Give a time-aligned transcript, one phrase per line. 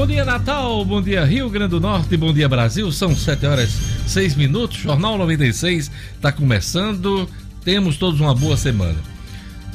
[0.00, 0.82] Bom dia, Natal.
[0.82, 2.16] Bom dia, Rio Grande do Norte.
[2.16, 2.90] Bom dia, Brasil.
[2.90, 3.70] São 7 horas
[4.06, 4.78] 6 minutos.
[4.78, 7.28] Jornal 96 está começando.
[7.62, 8.96] Temos todos uma boa semana.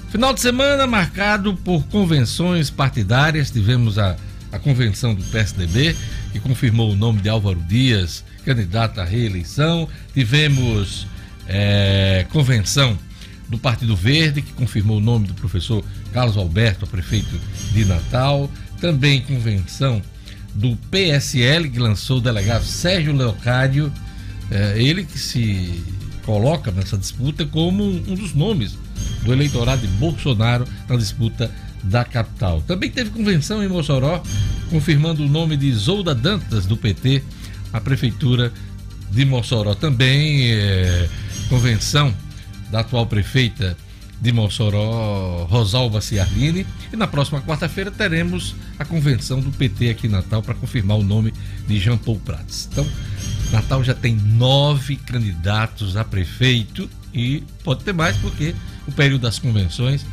[0.10, 3.52] Final de semana marcado por convenções partidárias.
[3.52, 4.16] Tivemos a,
[4.52, 5.96] a convenção do PSDB,
[6.32, 9.88] que confirmou o nome de Álvaro Dias, candidato à reeleição.
[10.12, 11.06] Tivemos
[11.48, 12.98] é, convenção
[13.48, 17.40] do Partido Verde, que confirmou o nome do professor Carlos Alberto, prefeito
[17.74, 18.50] de Natal.
[18.82, 20.02] Também convenção
[20.56, 23.92] do PSL, que lançou o delegado Sérgio Leocádio,
[24.50, 25.84] é, ele que se
[26.26, 28.78] coloca nessa disputa como um dos nomes
[29.24, 31.52] do eleitorado de Bolsonaro na disputa
[31.84, 32.64] da capital.
[32.66, 34.24] Também teve convenção em Mossoró,
[34.70, 37.22] confirmando o nome de Isolda Dantas, do PT,
[37.72, 38.52] a prefeitura
[39.12, 39.76] de Mossoró.
[39.76, 41.08] Também é,
[41.50, 42.14] convenção
[42.72, 43.78] da atual prefeita
[44.22, 46.66] de Mossoró, Rosalba Ciarline.
[46.92, 51.04] E na próxima quarta-feira teremos a convenção do PT aqui em Natal para confirmar o
[51.04, 51.34] nome
[51.68, 52.70] de Jean Paul Prats.
[52.72, 52.88] Então,
[53.52, 58.56] Natal já tem nove candidatos a prefeito e pode ter mais porque
[58.88, 60.06] o período das convenções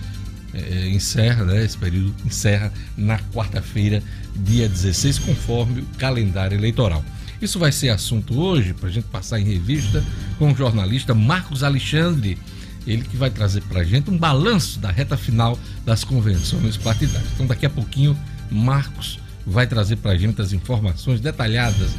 [0.54, 1.64] é, encerra, né?
[1.64, 4.02] Esse período encerra na quarta-feira,
[4.36, 7.04] dia 16, conforme o calendário eleitoral.
[7.40, 10.04] Isso vai ser assunto hoje, para a gente passar em revista,
[10.38, 12.38] com o jornalista Marcos Alexandre,
[12.86, 17.30] ele que vai trazer para a gente um balanço da reta final das convenções partidárias.
[17.34, 18.18] Então, daqui a pouquinho,
[18.50, 21.90] Marcos vai trazer para a gente as informações detalhadas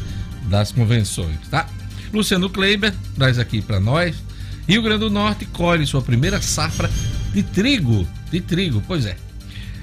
[0.50, 1.67] das convenções, tá?
[2.14, 4.16] Luciano Kleiber traz aqui para nós.
[4.67, 6.90] Rio Grande do Norte colhe sua primeira safra
[7.34, 8.08] de trigo.
[8.31, 9.18] De trigo, pois é.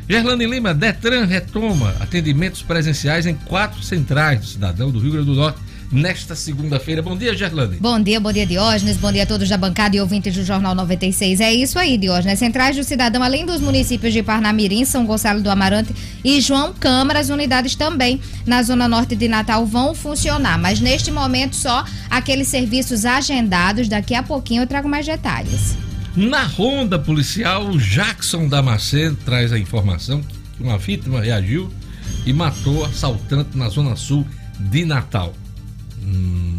[0.09, 5.35] Gerlane Lima, Detran retoma atendimentos presenciais em quatro centrais do cidadão do Rio Grande do
[5.35, 5.61] Norte
[5.91, 7.03] nesta segunda-feira.
[7.03, 7.77] Bom dia, Gerlane.
[7.77, 8.97] Bom dia, bom dia, Diógenes.
[8.97, 11.41] Bom dia a todos da bancada e ouvintes do Jornal 96.
[11.41, 12.39] É isso aí, Diógenes.
[12.39, 17.19] Centrais do Cidadão, além dos municípios de Parnamirim, São Gonçalo do Amarante e João Câmara,
[17.19, 20.59] as unidades também na Zona Norte de Natal vão funcionar.
[20.59, 23.89] Mas neste momento, só aqueles serviços agendados.
[23.89, 25.77] Daqui a pouquinho eu trago mais detalhes.
[26.17, 30.21] Na ronda policial, o Jackson Damasceno traz a informação
[30.57, 31.73] que uma vítima reagiu
[32.27, 34.27] e matou assaltante na zona sul
[34.59, 35.33] de Natal.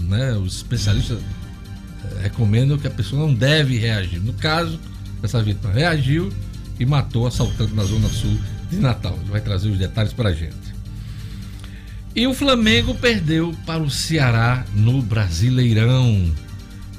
[0.07, 4.19] Né, os especialistas eh, recomendam que a pessoa não deve reagir.
[4.19, 4.79] No caso,
[5.23, 6.31] essa vítima reagiu
[6.79, 8.37] e matou assaltante na zona sul
[8.69, 9.17] de Natal.
[9.21, 10.71] Ele vai trazer os detalhes para a gente.
[12.15, 16.29] E o Flamengo perdeu para o Ceará no Brasileirão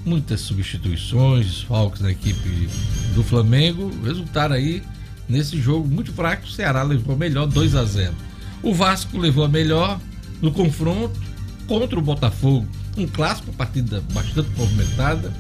[0.05, 2.69] muitas substituições, falcos na equipe
[3.15, 3.91] do Flamengo.
[4.05, 4.83] Resultaram aí
[5.29, 6.47] nesse jogo muito fraco.
[6.47, 8.15] O Ceará levou a melhor 2 a 0.
[8.63, 10.01] O Vasco levou a melhor
[10.41, 11.21] no confronto
[11.67, 12.67] contra o Botafogo.
[12.97, 15.33] Um clássico, partida bastante movimentada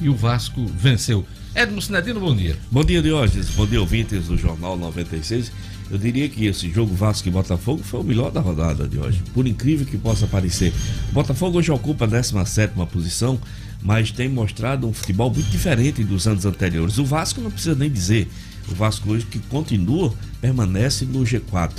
[0.00, 1.24] e o Vasco venceu.
[1.54, 2.56] Edmo Sinedino, bom dia.
[2.70, 3.50] Bom dia, Diógenes.
[3.50, 5.50] Bom dia, ouvintes do Jornal 96.
[5.90, 9.20] Eu diria que esse jogo Vasco e Botafogo foi o melhor da rodada de hoje,
[9.34, 10.72] por incrível que possa parecer.
[11.10, 13.40] O Botafogo hoje ocupa a 17 posição,
[13.82, 16.98] mas tem mostrado um futebol muito diferente dos anos anteriores.
[16.98, 18.28] O Vasco não precisa nem dizer.
[18.70, 21.72] O Vasco hoje que continua, permanece no G4.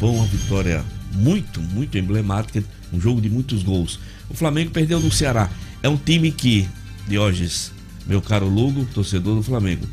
[0.00, 3.98] Foi uma vitória muito, muito emblemática, um jogo de muitos gols.
[4.28, 5.48] O Flamengo perdeu no Ceará.
[5.82, 6.68] É um time que,
[7.08, 7.72] Diógenes,
[8.06, 9.86] meu caro Lugo, torcedor do Flamengo,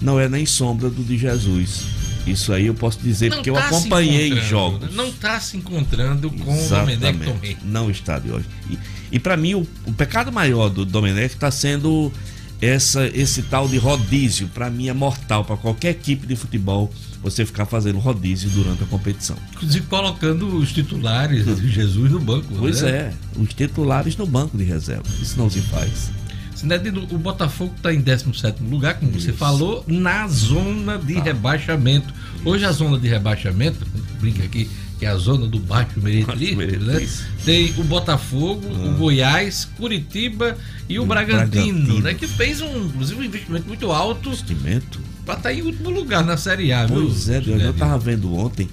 [0.00, 1.84] não é nem sombra do de Jesus.
[2.26, 4.94] Isso aí eu posso dizer não porque tá eu acompanhei jogos.
[4.94, 6.96] Não está se encontrando com Exatamente.
[6.96, 7.56] o Domenech Tomé.
[7.64, 8.50] Não está, Diógenes.
[8.70, 8.78] E,
[9.12, 12.12] e para mim, o, o, pecado maior do Domenech está sendo
[12.62, 14.48] essa, esse tal de rodízio.
[14.48, 15.44] Para mim é mortal.
[15.44, 19.36] Para qualquer equipe de futebol, você ficar fazendo rodízio durante a competição.
[19.52, 22.46] Inclusive colocando os titulares de Jesus no banco.
[22.56, 22.90] Pois né?
[22.90, 25.02] é, os titulares no banco de reserva.
[25.20, 26.12] Isso não se faz.
[26.54, 29.26] Sinedino, o Botafogo está em 17 lugar, como Isso.
[29.26, 31.22] você falou, na zona de ah.
[31.22, 32.14] rebaixamento.
[32.44, 33.84] Hoje a zona de rebaixamento,
[34.20, 34.70] brinca aqui,
[35.02, 37.08] que é a zona do Baixo Meretri, né?
[37.44, 38.86] tem o Botafogo, ah.
[38.86, 40.56] o Goiás, Curitiba
[40.88, 42.14] e o, o Bragantino, Bragantino, né?
[42.14, 44.28] Que fez um, inclusive, um investimento muito alto.
[44.28, 45.00] Investimento?
[45.26, 47.34] Para estar tá em último lugar na Série A, pois viu?
[47.34, 48.68] é, eu estava vendo ontem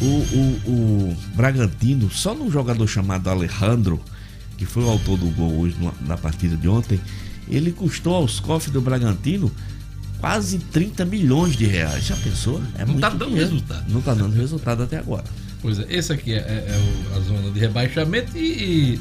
[0.00, 4.00] o, o, o Bragantino, só num jogador chamado Alejandro,
[4.56, 5.74] que foi o autor do gol hoje
[6.06, 7.00] na partida de ontem,
[7.48, 9.50] ele custou aos cofres do Bragantino
[10.20, 12.04] quase 30 milhões de reais.
[12.04, 12.62] Já pensou?
[12.78, 13.50] É Não está dando dinheiro.
[13.50, 13.84] resultado.
[13.90, 15.24] Não está dando resultado até agora.
[15.64, 19.00] Pois é, esse aqui é, é, é a zona de rebaixamento e,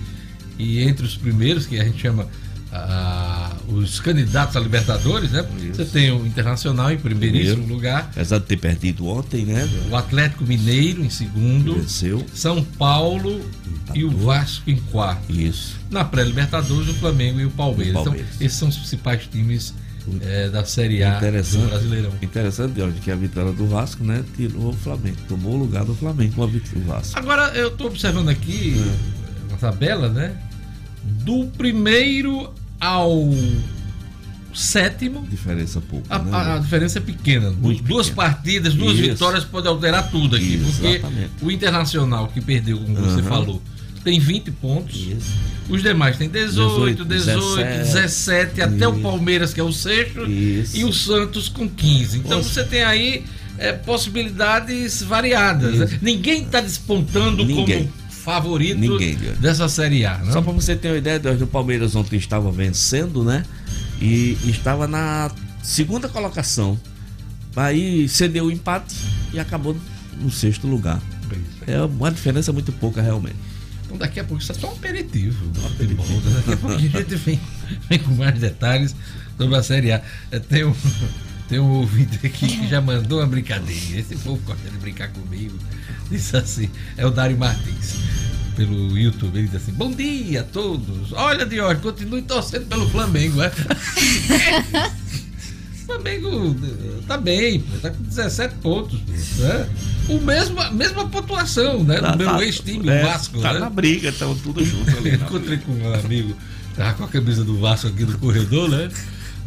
[0.57, 2.25] e, entre os primeiros, que a gente chama
[2.71, 5.45] ah, os candidatos a Libertadores, né?
[5.57, 5.73] Isso.
[5.75, 8.09] Você tem o Internacional em primeiríssimo Primeiro, lugar.
[8.13, 9.69] Apesar de ter perdido ontem, né?
[9.91, 11.75] O Atlético Mineiro em segundo.
[11.75, 12.25] Venceu.
[12.33, 13.95] São Paulo Empatou.
[13.97, 15.29] e o Vasco em quarto.
[15.33, 15.77] Isso.
[15.91, 17.99] Na pré-Libertadores, o Flamengo e o Palmeiras.
[17.99, 18.29] o Palmeiras.
[18.35, 19.73] Então, esses são os principais times
[20.21, 21.61] é, da Série A Interessante.
[21.63, 22.11] do Brasileirão.
[22.21, 25.95] Interessante, Jorge, que a vitória do Vasco, né, tirou o Flamengo, tomou o lugar do
[25.95, 27.17] Flamengo com a vitória do Vasco.
[27.19, 28.75] Agora eu estou observando aqui
[29.49, 30.35] na tabela, né?
[31.03, 33.29] Do primeiro ao
[34.53, 36.29] sétimo, Diferença pouco, a, né?
[36.31, 37.49] a- a diferença é pequena.
[37.51, 38.27] Muito duas pequena.
[38.27, 39.09] partidas, duas Isso.
[39.09, 40.55] vitórias pode alterar tudo aqui.
[40.57, 41.31] Isso, porque exatamente.
[41.41, 43.29] o Internacional que perdeu, como você Aham.
[43.29, 43.61] falou,
[44.03, 44.95] tem 20 pontos.
[44.95, 45.33] Isso.
[45.69, 48.99] Os demais têm 18, 18, 17, 17, até o.
[48.99, 50.77] Palmeiras, que é o sexto, Isso.
[50.77, 52.19] e o Santos com 15.
[52.19, 52.49] Então Nossa.
[52.49, 53.23] você tem aí
[53.57, 55.77] é, possibilidades variadas.
[55.79, 55.99] né?
[56.01, 57.87] Ninguém está despontando Ninguém.
[57.87, 60.17] como favorito Ninguém, dessa Série A.
[60.19, 60.31] Né?
[60.31, 63.43] Só para você ter uma ideia, o Palmeiras ontem estava vencendo, né?
[64.01, 66.79] E estava na segunda colocação.
[67.55, 68.95] Aí cedeu o empate
[69.33, 69.75] e acabou
[70.19, 71.01] no sexto lugar.
[71.67, 73.35] É uma diferença muito pouca, realmente.
[73.93, 76.33] Então daqui a pouco isso é só um aperitivo né?
[76.35, 77.39] Daqui a pouco a gente vem,
[77.87, 78.95] vem com mais detalhes
[79.37, 80.01] sobre a Série A.
[80.31, 80.75] É, Tem um,
[81.47, 83.99] tem um ouvinte aqui que já mandou uma brincadeirinha.
[83.99, 85.57] Esse povo gosta de brincar comigo.
[86.09, 87.97] Disse assim, é o Dário Martins.
[88.55, 91.11] Pelo YouTube, ele diz assim: Bom dia a todos.
[91.13, 93.51] Olha, Dior, continue torcendo pelo Flamengo, é?
[95.83, 96.55] O Flamengo
[97.05, 98.97] tá bem, pô, tá com 17 pontos.
[99.37, 99.69] Né?
[100.07, 101.99] O mesmo, a mesma pontuação, né?
[101.99, 103.41] Do meu ex-time, é, o Vasco.
[103.41, 103.59] Tá né?
[103.59, 105.15] na briga, estão tudo junto ali.
[105.15, 106.35] Encontrei com um amigo,
[106.75, 108.89] tava com a camisa do Vasco aqui no corredor, né?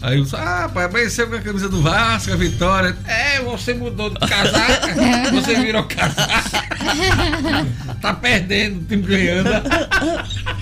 [0.02, 2.94] Aí eu disse, ah, pai, amanheceu com a camisa do Vasco, a vitória.
[3.06, 4.94] É, você mudou de casaca,
[5.32, 6.76] você virou casaca.
[8.02, 9.48] tá perdendo, o time ganhando.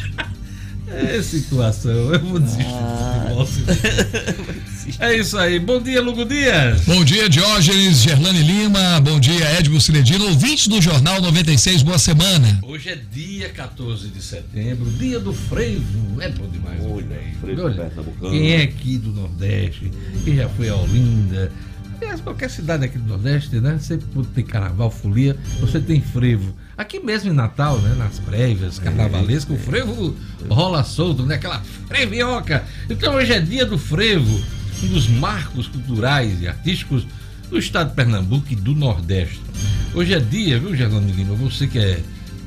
[0.96, 4.73] É situação, eu vou desistir do futebol.
[5.00, 5.58] É isso aí.
[5.58, 6.82] Bom dia, Lugo Dias.
[6.82, 12.60] Bom dia, Diógenes, Gerlane Lima, bom dia, Edmo Cinedino, ouvinte do Jornal 96, boa semana.
[12.62, 16.20] Hoje é dia 14 de setembro, dia do frevo.
[16.20, 17.06] É bom demais o Olha,
[17.40, 17.62] frevo.
[17.62, 19.90] frevo Olha, quem é aqui do Nordeste,
[20.24, 21.50] quem já foi a Olinda,
[22.00, 23.78] aliás, qualquer cidade aqui do Nordeste, né?
[23.80, 26.54] Sempre tem carnaval, folia, você tem frevo.
[26.76, 27.94] Aqui mesmo em Natal, né?
[27.96, 30.14] Nas prévias carnavalescas, o frevo
[30.48, 31.36] rola solto, né?
[31.36, 32.64] Aquela frevioca.
[32.90, 34.42] Então hoje é dia do frevo,
[34.84, 37.06] um dos marcos culturais e artísticos
[37.50, 39.40] do estado de Pernambuco e do Nordeste.
[39.94, 41.34] Hoje é dia, viu, Gerlane Lima?
[41.36, 42.00] Você que é,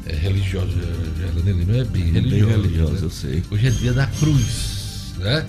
[0.06, 0.74] é religioso,
[1.18, 2.62] Gerlane Lima é bem Bem religioso.
[2.62, 3.00] religioso, né?
[3.04, 3.44] eu sei.
[3.50, 5.46] Hoje é dia da cruz, né?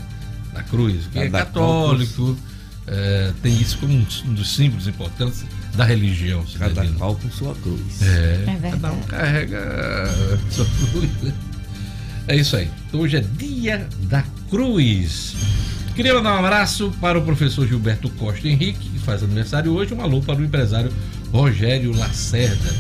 [0.55, 1.02] Da cruz.
[1.12, 2.37] Quem é Cada católico
[2.87, 5.44] é, tem isso como um um dos símbolos importantes
[5.75, 6.44] da religião.
[6.58, 8.00] Cada deve- qual com sua cruz.
[8.02, 8.70] É, É verdade.
[8.81, 11.11] cada um carrega a sua cruz.
[11.23, 11.34] né?
[12.29, 12.69] É isso aí.
[12.88, 15.34] Então, hoje é dia da cruz.
[15.98, 19.92] Queria mandar um abraço para o professor Gilberto Costa Henrique, que faz aniversário hoje.
[19.92, 20.92] Um alô para o empresário
[21.32, 22.72] Rogério Lacerda,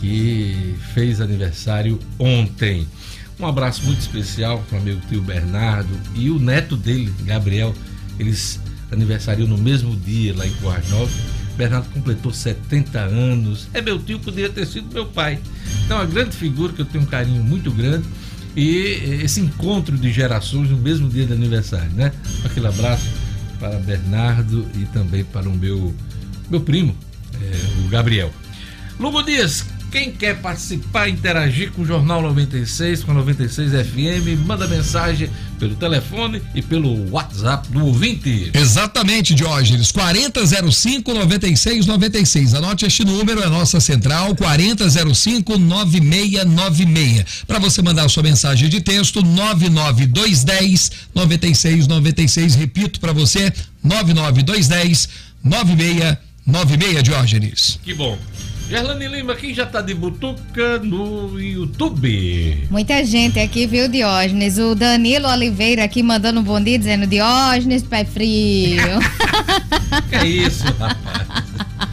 [0.00, 2.86] que fez aniversário ontem.
[3.40, 7.74] Um abraço muito especial para o meu tio Bernardo e o neto dele, Gabriel.
[8.20, 8.60] Eles
[8.92, 10.54] aniversariam no mesmo dia lá em
[10.90, 11.12] Novas.
[11.56, 13.66] Bernardo completou 70 anos.
[13.74, 15.40] É meu tio, poderia ter sido meu pai.
[15.84, 18.06] Então, é uma grande figura que eu tenho um carinho muito grande.
[18.56, 22.12] E esse encontro de gerações no mesmo dia de aniversário, né?
[22.44, 23.08] Aquele abraço
[23.58, 25.92] para Bernardo e também para o meu,
[26.48, 26.94] meu primo,
[27.40, 28.32] eh, o Gabriel.
[28.98, 34.66] Lugo Dias, quem quer participar, interagir com o Jornal 96, com a 96 FM, manda
[34.66, 38.50] mensagem pelo telefone e pelo WhatsApp do ouvinte.
[38.52, 42.54] Exatamente, Diógenes, 4005 9696.
[42.54, 47.44] Anote este número, é nossa central, 4005 9696.
[47.46, 52.56] Para você mandar a sua mensagem de texto, 99210 9696.
[52.56, 53.52] Repito para você,
[53.84, 55.08] 99210
[55.44, 57.78] 9696, Diógenes.
[57.80, 58.18] Que bom.
[58.68, 62.66] Gerlane Lima, quem já tá de butuca no YouTube?
[62.70, 64.58] Muita gente aqui, viu, Diógenes?
[64.58, 68.80] O Danilo Oliveira aqui mandando um bom dia, dizendo Diógenes, pé frio.
[70.08, 71.34] Que é isso, rapaz?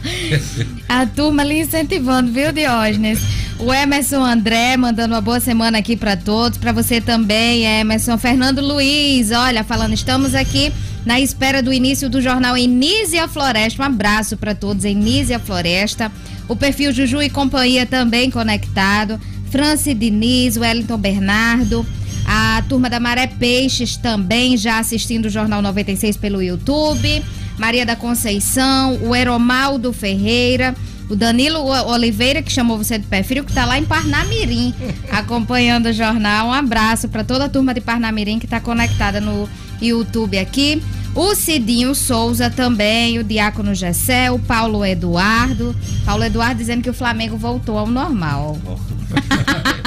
[0.88, 3.20] A turma ali incentivando, viu, Diógenes?
[3.58, 8.18] O Emerson André mandando uma boa semana aqui pra todos, Pra você também, Emerson.
[8.18, 10.72] Fernando Luiz, olha, falando, estamos aqui
[11.04, 13.82] na espera do início do jornal Enísia Floresta.
[13.82, 16.10] Um abraço pra todos, Enísia Floresta.
[16.52, 19.18] O perfil Juju e Companhia também conectado.
[19.50, 21.86] Franci Diniz, Wellington Bernardo.
[22.26, 27.24] A turma da Maré Peixes também já assistindo o Jornal 96 pelo YouTube.
[27.56, 30.74] Maria da Conceição, o Eromaldo Ferreira,
[31.08, 34.74] o Danilo Oliveira, que chamou você de frio, que tá lá em Parnamirim,
[35.10, 36.48] acompanhando o jornal.
[36.48, 39.48] Um abraço para toda a turma de Parnamirim que tá conectada no
[39.80, 40.82] YouTube aqui.
[41.14, 45.76] O Cidinho Souza também, o Diácono Gessé, o Paulo Eduardo.
[46.04, 48.58] Paulo Eduardo dizendo que o Flamengo voltou ao normal.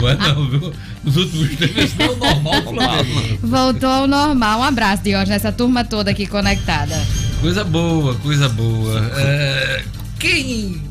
[0.00, 0.72] Não é não, viu?
[1.04, 3.38] Nos últimos tempos não é o normal Flamengo.
[3.42, 4.60] Voltou ao normal.
[4.60, 6.94] Um abraço, Diógenes, essa turma toda aqui conectada.
[7.40, 9.10] Coisa boa, coisa boa.
[9.16, 9.84] É,
[10.18, 10.82] quem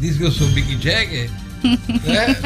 [0.00, 1.30] diz que eu sou Big Jagger,
[1.66, 2.36] né,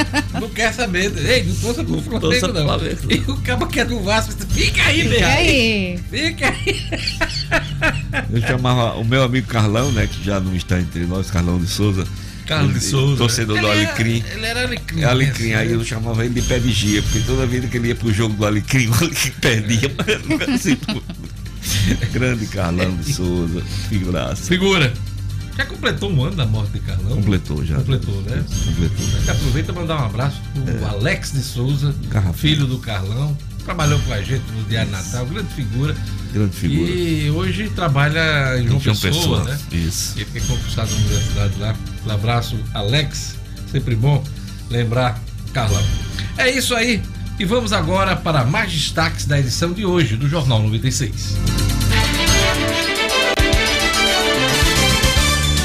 [0.40, 1.12] não quer saber.
[1.16, 2.66] Ei, não torça pro Flamengo, não.
[2.66, 2.98] Flamengo.
[3.10, 5.26] E o cabo que é do Vasco, fica aí, meu.
[5.26, 5.98] aí?
[6.10, 6.82] Fica aí.
[8.32, 10.06] Eu chamava o meu amigo Carlão, né?
[10.06, 12.06] Que já não está entre nós, Carlão de Souza.
[12.46, 13.16] Carlos de Souza.
[13.18, 14.24] Torcedor do Ele era- Alecrim.
[14.34, 15.00] Ele era Alecrim.
[15.02, 15.54] É Alecrim, né?
[15.56, 18.34] aí eu chamava ele de pé vigia, porque toda vez que ele ia pro jogo
[18.34, 19.92] do Alecrim, o Alecrim perdia.
[20.38, 20.76] mas assim.
[22.12, 24.42] Grande Carlão de Souza, figuraça.
[24.48, 24.92] Figura.
[25.60, 27.16] Já completou um ano da morte de Carlão?
[27.16, 27.76] Completou já.
[27.76, 28.42] Completou, né?
[28.64, 29.06] Completou.
[29.06, 31.94] A gente aproveita para mandar um abraço pro Alex de Souza,
[32.32, 33.36] filho do Carlão.
[33.62, 35.94] Trabalhou com a gente no Diário Natal, grande figura.
[36.32, 36.90] Grande figura.
[36.90, 39.58] E hoje trabalha em João João Pessoa, né?
[39.70, 40.14] Isso.
[40.16, 41.76] Ele foi concursado na universidade lá.
[42.06, 43.34] Um abraço, Alex.
[43.70, 44.24] Sempre bom
[44.70, 45.84] lembrar Carlão.
[46.38, 47.02] É isso aí.
[47.38, 51.36] E vamos agora para mais destaques da edição de hoje do Jornal 96.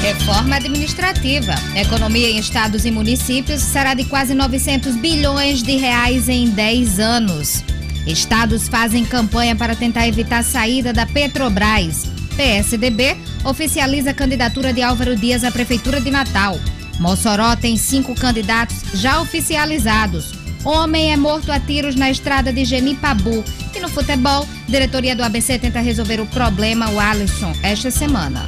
[0.06, 1.52] Reforma administrativa.
[1.74, 7.64] Economia em estados e municípios será de quase 900 bilhões de reais em 10 anos.
[8.06, 12.04] Estados fazem campanha para tentar evitar a saída da Petrobras.
[12.36, 16.56] PSDB oficializa a candidatura de Álvaro Dias à Prefeitura de Natal.
[17.00, 20.34] Mossoró tem cinco candidatos já oficializados.
[20.64, 23.42] Homem é morto a tiros na estrada de Genipabu.
[23.74, 28.46] E no futebol, diretoria do ABC tenta resolver o problema, o Alisson, esta semana.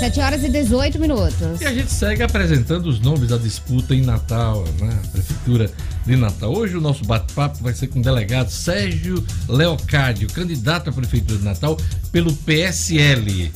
[0.00, 1.60] 7 horas e 18 minutos.
[1.60, 4.98] E a gente segue apresentando os nomes da disputa em Natal, né?
[5.12, 5.70] Prefeitura
[6.06, 6.50] de Natal.
[6.50, 11.44] Hoje o nosso bate-papo vai ser com o delegado Sérgio Leocádio, candidato à Prefeitura de
[11.44, 11.76] Natal
[12.10, 13.52] pelo PSL.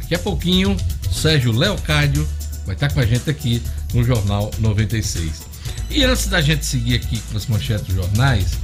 [0.00, 0.76] Daqui a pouquinho,
[1.12, 2.26] Sérgio Leocádio
[2.64, 3.62] vai estar com a gente aqui
[3.94, 5.42] no Jornal 96.
[5.88, 8.58] E antes da gente seguir aqui com as manchetes dos jornais,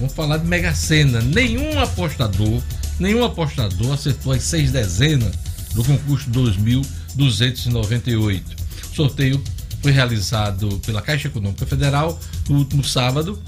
[0.00, 1.20] vamos falar de Mega Sena.
[1.20, 2.60] Nenhum apostador,
[2.98, 5.45] nenhum apostador acertou as seis dezenas
[5.76, 8.56] do concurso 2298.
[8.90, 9.40] O sorteio
[9.82, 12.18] foi realizado pela Caixa Econômica Federal
[12.48, 13.40] no último sábado,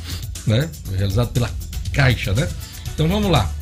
[0.47, 0.70] né?
[0.85, 1.50] Foi realizado pela
[1.92, 2.49] Caixa, né?
[2.94, 3.52] Então vamos lá,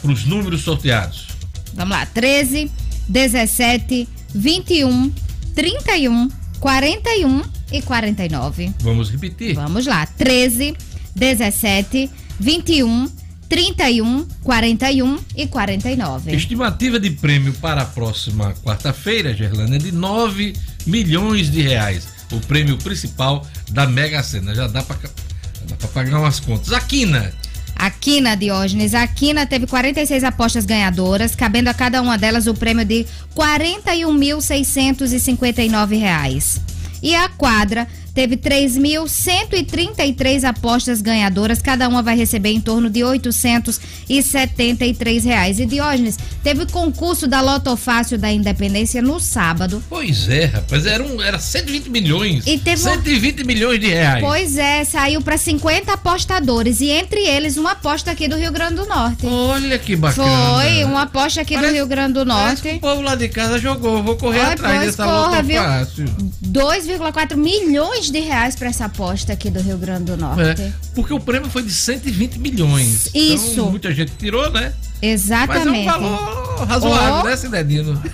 [0.00, 1.28] para os números sorteados.
[1.74, 2.68] Vamos lá, 13,
[3.08, 5.12] 17, 21,
[5.54, 8.72] 31, 41 e 49.
[8.80, 9.54] Vamos repetir.
[9.54, 10.74] Vamos lá, 13,
[11.14, 12.10] 17,
[12.40, 13.23] 21, 31,
[14.42, 16.34] 41 e 49.
[16.34, 20.54] Estimativa de prêmio para a próxima quarta-feira, Gerlane, é de 9
[20.86, 22.08] milhões de reais.
[22.32, 24.54] O prêmio principal da Mega Sena.
[24.54, 24.96] Já dá para
[25.92, 26.72] pagar umas contas.
[26.72, 27.30] A Quina,
[27.76, 32.54] A Quina Diógenes, a Quina teve 46 apostas ganhadoras, cabendo a cada uma delas o
[32.54, 33.06] prêmio de
[33.36, 36.60] 41.659 reais.
[37.02, 45.24] E a Quadra teve 3.133 apostas ganhadoras, cada uma vai receber em torno de 873
[45.24, 45.58] reais.
[45.58, 49.82] E Diógenes, teve concurso da Loto Fácil da Independência no sábado.
[49.88, 52.46] Pois é, rapaz, era, um, era 120 milhões.
[52.46, 54.22] E teve um- 120 milhões de reais.
[54.24, 58.74] Pois é, saiu para 50 apostadores e entre eles uma aposta aqui do Rio Grande
[58.76, 59.26] do Norte.
[59.26, 60.60] Olha que bacana.
[60.62, 62.68] Foi uma aposta aqui Parece- do Rio Grande do Norte.
[62.68, 64.02] o povo lá de casa jogou.
[64.02, 65.62] Vou correr Ai, atrás dessa corra, luta viu?
[65.62, 66.04] fácil.
[66.42, 70.60] 2,4 milhões de reais para essa aposta aqui do Rio Grande do Norte.
[70.62, 73.08] É, porque o prêmio foi de 120 milhões.
[73.14, 73.52] Isso.
[73.52, 74.72] Então, muita gente tirou, né?
[74.72, 75.84] Mas é um Exatamente.
[75.86, 77.22] valor razoável, Oh.
[77.24, 78.02] né, Cidadino?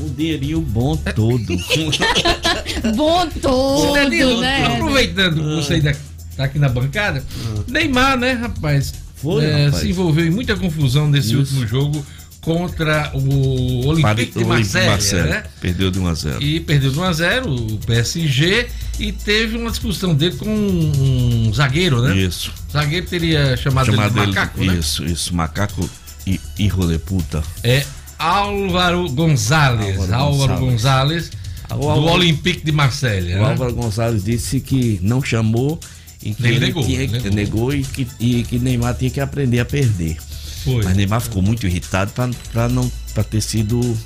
[0.00, 1.38] Um dinheirinho bom todo.
[2.96, 4.66] Bom todo, Cidadino, né?
[4.66, 5.96] aproveitando que você ainda
[6.36, 7.22] tá aqui na bancada,
[7.68, 8.92] Neymar, né, rapaz?
[9.16, 9.82] Foi, é, rapaz.
[9.82, 11.38] Se envolveu em muita confusão nesse Isso.
[11.38, 12.04] último jogo
[12.42, 15.44] contra o Olympique de Marseille, né?
[15.60, 16.42] Perdeu de 1 a 0.
[16.42, 18.66] E perdeu de 1 a 0 o PSG
[18.98, 22.16] e teve uma discussão dele com um zagueiro, né?
[22.16, 22.52] Isso.
[22.68, 24.74] O zagueiro teria chamado, Chamado ele de ele macaco, né?
[24.76, 25.34] Isso, isso.
[25.34, 25.88] Macaco
[26.26, 27.42] e hijo de puta.
[27.62, 27.84] É
[28.18, 29.96] Álvaro Gonzalez.
[29.98, 31.30] Álvaro Álvaro Gonzalez.
[31.30, 31.30] Gonzalez,
[31.70, 33.34] O do Álvaro- Olympique de Marseille.
[33.34, 33.44] O né?
[33.50, 35.78] Álvaro Gonzalez disse que não chamou
[36.22, 37.70] e que Ele ele, negou, tinha, ele que- negou.
[37.70, 40.16] negou e que, e que Neymar tinha que aprender a perder.
[40.64, 40.84] Foi.
[40.84, 42.12] Mas Neymar ficou muito irritado
[42.52, 43.96] para não pra ter sido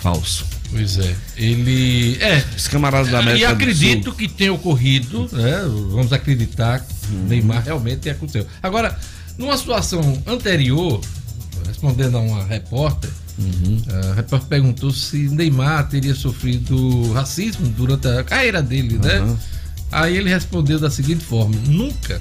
[0.00, 0.44] falso.
[0.70, 1.14] Pois é.
[1.36, 2.16] Ele.
[2.20, 2.44] É.
[2.56, 5.62] Os camaradas da E América acredito do Sul, que tenha ocorrido, né?
[5.90, 7.26] Vamos acreditar que Uhum.
[7.26, 8.46] Neymar realmente aconteceu.
[8.62, 8.98] Agora,
[9.36, 11.00] numa situação anterior,
[11.66, 13.82] respondendo a uma repórter, Uhum.
[14.10, 19.20] a repórter perguntou se Neymar teria sofrido racismo durante a carreira dele, né?
[19.20, 19.36] Uhum.
[19.92, 22.20] Aí ele respondeu da seguinte forma: nunca.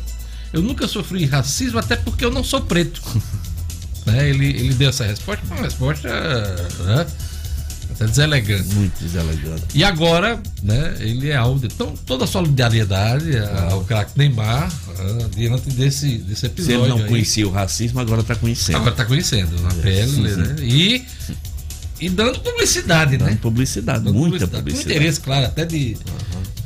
[0.51, 3.01] Eu nunca sofri racismo, até porque eu não sou preto.
[4.05, 4.29] né?
[4.29, 6.09] ele, ele deu essa resposta, uma resposta
[6.85, 7.05] né?
[7.91, 8.73] Até deselegante.
[8.73, 9.63] Muito deselegante.
[9.75, 13.37] E agora, né, ele é alvo de então, toda a solidariedade
[13.69, 16.79] ao craque Neymar uh, diante desse, desse episódio.
[16.79, 17.09] Se ele não aí.
[17.09, 18.77] conhecia o racismo, agora está conhecendo.
[18.77, 20.55] Agora está conhecendo na É, pele, sim, né?
[20.61, 21.05] E,
[22.01, 23.37] e dando publicidade, Dando né?
[23.39, 24.95] publicidade, Dando muita Com publicidade.
[24.97, 25.95] interesse, claro, até de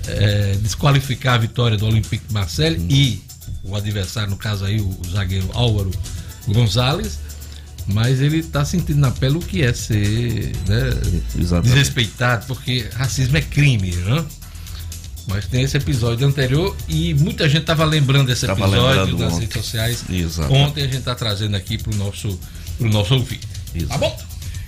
[0.08, 3.22] é, desqualificar a vitória do Olympique de Marseille e
[3.66, 5.92] o adversário, no caso aí, o, o zagueiro Álvaro
[6.48, 7.20] Gonzalez.
[7.88, 10.90] Mas ele está sentindo na pele o que é ser né,
[11.64, 14.26] desrespeitado, porque racismo é crime, né?
[15.28, 19.42] Mas tem esse episódio anterior e muita gente estava lembrando desse Tava episódio nas ontem.
[19.42, 20.04] redes sociais.
[20.10, 20.54] Exato.
[20.54, 22.40] Ontem a gente está trazendo aqui para o nosso,
[22.78, 23.48] pro nosso ouvinte.
[23.76, 23.90] Exato.
[23.90, 24.18] Tá bom?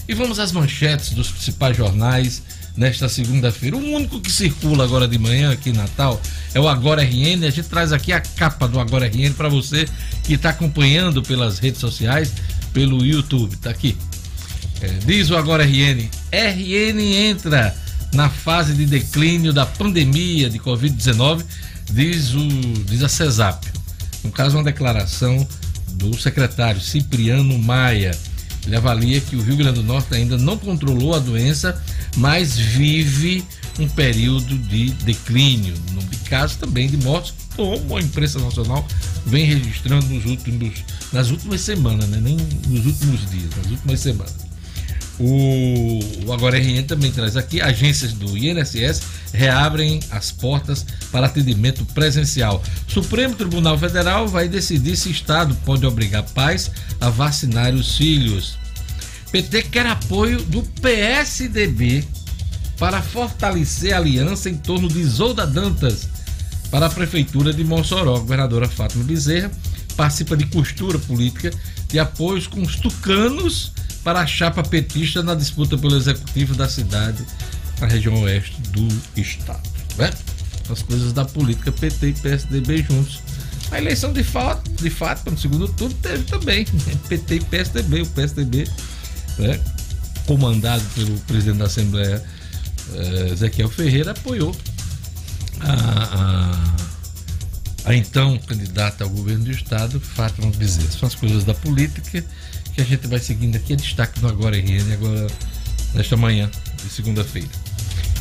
[0.07, 2.41] E vamos às manchetes dos principais jornais
[2.75, 3.77] nesta segunda-feira.
[3.77, 6.19] O único que circula agora de manhã aqui em Natal
[6.53, 7.45] é o Agora RN.
[7.45, 9.87] A gente traz aqui a capa do Agora RN para você
[10.23, 12.33] que está acompanhando pelas redes sociais,
[12.73, 13.55] pelo YouTube.
[13.57, 13.97] Tá aqui.
[14.81, 16.09] É, diz o Agora RN.
[16.31, 17.75] RN entra
[18.13, 21.43] na fase de declínio da pandemia de Covid-19,
[21.91, 22.47] diz, o,
[22.85, 23.67] diz a CESAP.
[24.23, 25.47] No caso, uma declaração
[25.93, 28.11] do secretário Cipriano Maia.
[28.69, 31.81] Ele avalia que o Rio Grande do Norte ainda não controlou a doença,
[32.17, 33.43] mas vive
[33.79, 38.87] um período de declínio, no caso também de mortes, como a imprensa nacional
[39.25, 42.19] vem registrando nos últimos, nas últimas semanas, né?
[42.21, 44.35] nem nos últimos dias, nas últimas semanas.
[45.19, 49.01] O, o Agora RN também traz aqui: agências do INSS
[49.33, 52.63] reabrem as portas para atendimento presencial.
[52.87, 56.69] Supremo Tribunal Federal vai decidir se Estado pode obrigar pais
[57.01, 58.58] a vacinar os filhos.
[59.31, 62.03] PT quer apoio do PSDB
[62.77, 66.07] para fortalecer a aliança em torno de Isolda Dantas
[66.71, 68.15] para a Prefeitura de Mossoró.
[68.15, 69.51] A governadora Fátima Bezerra
[69.95, 71.51] participa de costura política
[71.87, 73.71] de apoios com os tucanos
[74.03, 77.23] para a chapa petista na disputa pelo executivo da cidade,
[77.79, 78.87] na região oeste do
[79.19, 79.69] estado.
[79.97, 80.09] Né?
[80.69, 83.19] As coisas da política PT e PSDB juntos.
[83.71, 86.65] A eleição de fato, de fato, no segundo turno, teve também
[87.07, 88.01] PT e PSDB.
[88.01, 88.67] O PSDB,
[89.39, 89.59] né,
[90.25, 92.23] comandado pelo presidente da Assembleia,
[92.93, 94.55] eh, Ezequiel Ferreira, apoiou
[95.61, 96.75] a,
[97.85, 100.91] a, a então candidata ao governo do estado, Fátima Bezerra.
[100.91, 102.23] São as coisas da política
[102.73, 103.73] que a gente vai seguindo aqui.
[103.73, 105.27] É destaque no Agora RN, agora
[105.93, 106.49] nesta manhã
[106.83, 107.49] de segunda-feira.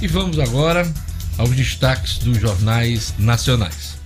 [0.01, 0.91] E vamos agora
[1.37, 3.98] aos destaques dos jornais nacionais.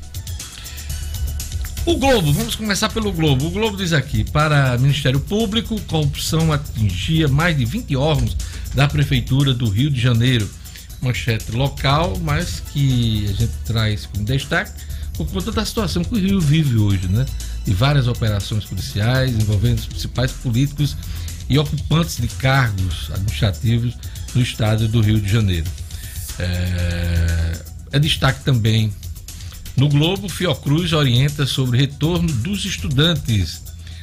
[1.84, 3.46] O Globo, vamos começar pelo Globo.
[3.46, 8.36] O Globo diz aqui: para Ministério Público, corrupção atingia mais de 20 órgãos
[8.72, 10.48] da Prefeitura do Rio de Janeiro.
[11.00, 14.80] Manchete local, mas que a gente traz como destaque
[15.14, 17.26] por conta da situação que o Rio vive hoje, né?
[17.64, 20.96] De várias operações policiais envolvendo os principais políticos
[21.48, 23.94] e ocupantes de cargos administrativos
[24.36, 25.66] no estado do Rio de Janeiro.
[26.38, 27.58] É,
[27.90, 28.92] é destaque também
[29.76, 33.62] no Globo, Fiocruz orienta sobre retorno dos estudantes.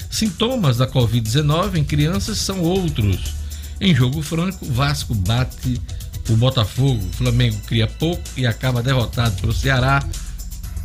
[0.10, 3.36] Sintomas da Covid-19 em crianças são outros.
[3.80, 5.80] Em jogo franco, Vasco bate
[6.28, 7.02] o Botafogo.
[7.12, 10.04] Flamengo cria pouco e acaba derrotado pelo Ceará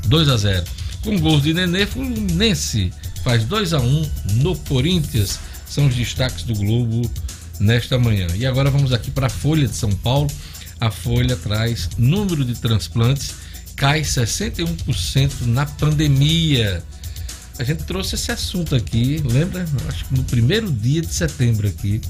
[0.07, 0.65] 2 a 0.
[1.03, 2.93] Com gols de Nenê, Fluminense
[3.23, 5.39] faz 2 a 1 no Corinthians.
[5.67, 7.11] São os destaques do Globo
[7.59, 8.27] nesta manhã.
[8.37, 10.31] E agora vamos aqui para a Folha de São Paulo.
[10.79, 13.35] A Folha traz número de transplantes
[13.77, 16.83] cai 61% na pandemia.
[17.59, 19.65] A gente trouxe esse assunto aqui, lembra?
[19.89, 22.01] Acho que no primeiro dia de setembro aqui,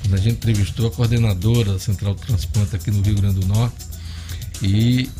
[0.00, 3.86] quando a gente entrevistou a coordenadora da Central Transplante aqui no Rio Grande do Norte
[4.62, 5.10] e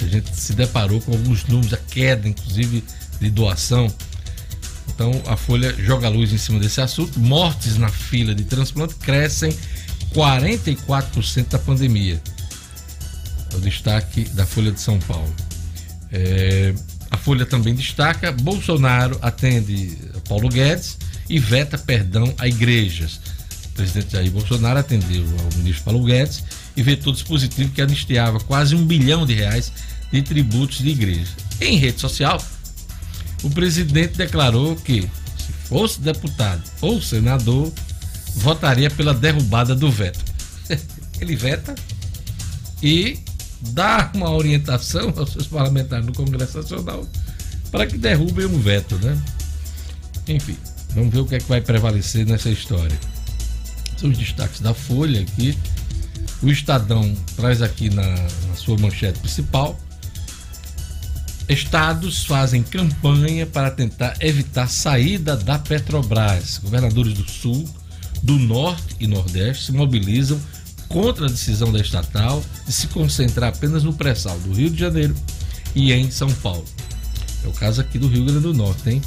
[0.00, 2.82] a gente se deparou com alguns números, a queda inclusive
[3.20, 3.92] de doação.
[4.88, 7.20] Então a Folha joga a luz em cima desse assunto.
[7.20, 9.54] Mortes na fila de transplante crescem
[10.14, 12.22] 44% da pandemia.
[13.52, 15.34] É o destaque da Folha de São Paulo.
[16.10, 16.74] É,
[17.10, 19.96] a Folha também destaca: Bolsonaro atende
[20.28, 23.20] Paulo Guedes e veta perdão a igrejas.
[23.66, 26.42] O presidente Jair Bolsonaro atendeu ao ministro Paulo Guedes
[26.76, 29.72] e vetou dispositivo que anistiava quase um bilhão de reais
[30.12, 31.30] de tributos de igreja.
[31.60, 32.42] Em rede social,
[33.42, 37.72] o presidente declarou que, se fosse deputado ou senador,
[38.36, 40.24] votaria pela derrubada do veto.
[41.20, 41.74] Ele veta
[42.82, 43.18] e
[43.60, 47.06] dá uma orientação aos seus parlamentares no Congresso Nacional
[47.70, 49.20] para que derrubem o veto, né?
[50.26, 50.56] Enfim,
[50.94, 52.98] vamos ver o que é que vai prevalecer nessa história.
[53.96, 55.56] São os destaques da Folha aqui.
[56.42, 59.78] O Estadão traz aqui na, na sua manchete principal.
[61.48, 66.58] Estados fazem campanha para tentar evitar saída da Petrobras.
[66.58, 67.68] Governadores do Sul,
[68.22, 70.38] do Norte e Nordeste se mobilizam
[70.88, 75.14] contra a decisão da estatal de se concentrar apenas no pré-sal do Rio de Janeiro
[75.74, 76.64] e em São Paulo.
[77.44, 79.02] É o caso aqui do Rio Grande do Norte, hein?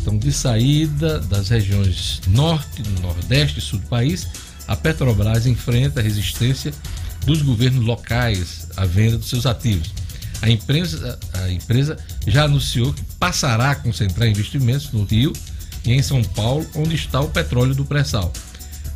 [0.00, 4.26] Então, de saída das regiões norte, nordeste e sul do país,
[4.68, 6.72] a Petrobras enfrenta a resistência
[7.24, 9.92] dos governos locais à venda dos seus ativos.
[10.42, 15.32] A empresa, a empresa já anunciou que passará a concentrar investimentos no Rio
[15.84, 18.32] e em São Paulo, onde está o petróleo do pré-sal.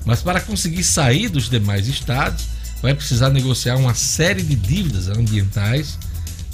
[0.05, 2.47] Mas para conseguir sair dos demais estados,
[2.83, 5.99] vai precisar negociar uma série de dívidas ambientais,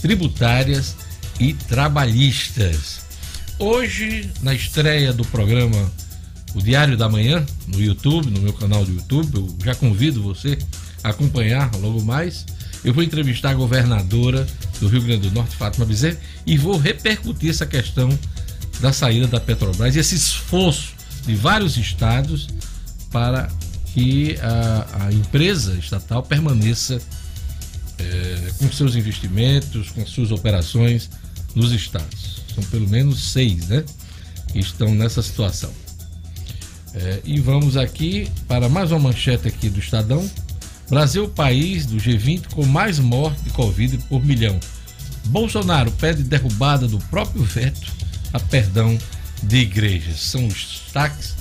[0.01, 0.97] tributárias
[1.39, 3.07] e trabalhistas.
[3.59, 5.91] Hoje, na estreia do programa
[6.55, 10.59] O Diário da Manhã, no YouTube, no meu canal do YouTube, eu já convido você
[11.03, 12.45] a acompanhar logo mais.
[12.85, 14.47] Eu vou entrevistar a governadora
[14.81, 18.09] do Rio Grande do Norte, Fátima Bezerra, e vou repercutir essa questão
[18.81, 20.95] da saída da Petrobras e esse esforço
[21.27, 22.49] de vários estados
[23.17, 23.49] para
[23.95, 27.01] que a, a empresa estatal permaneça
[27.99, 31.09] é, com seus investimentos, com suas operações
[31.55, 32.43] nos estados.
[32.55, 33.83] São pelo menos seis, né?
[34.53, 35.73] Que estão nessa situação.
[36.93, 40.31] É, e vamos aqui para mais uma manchete aqui do Estadão.
[40.91, 44.61] Brasil, país do G20 com mais morte de Covid por milhão.
[45.25, 47.91] Bolsonaro pede derrubada do próprio veto
[48.35, 48.99] a perdão
[49.43, 50.21] de igrejas.
[50.21, 51.35] São os destaques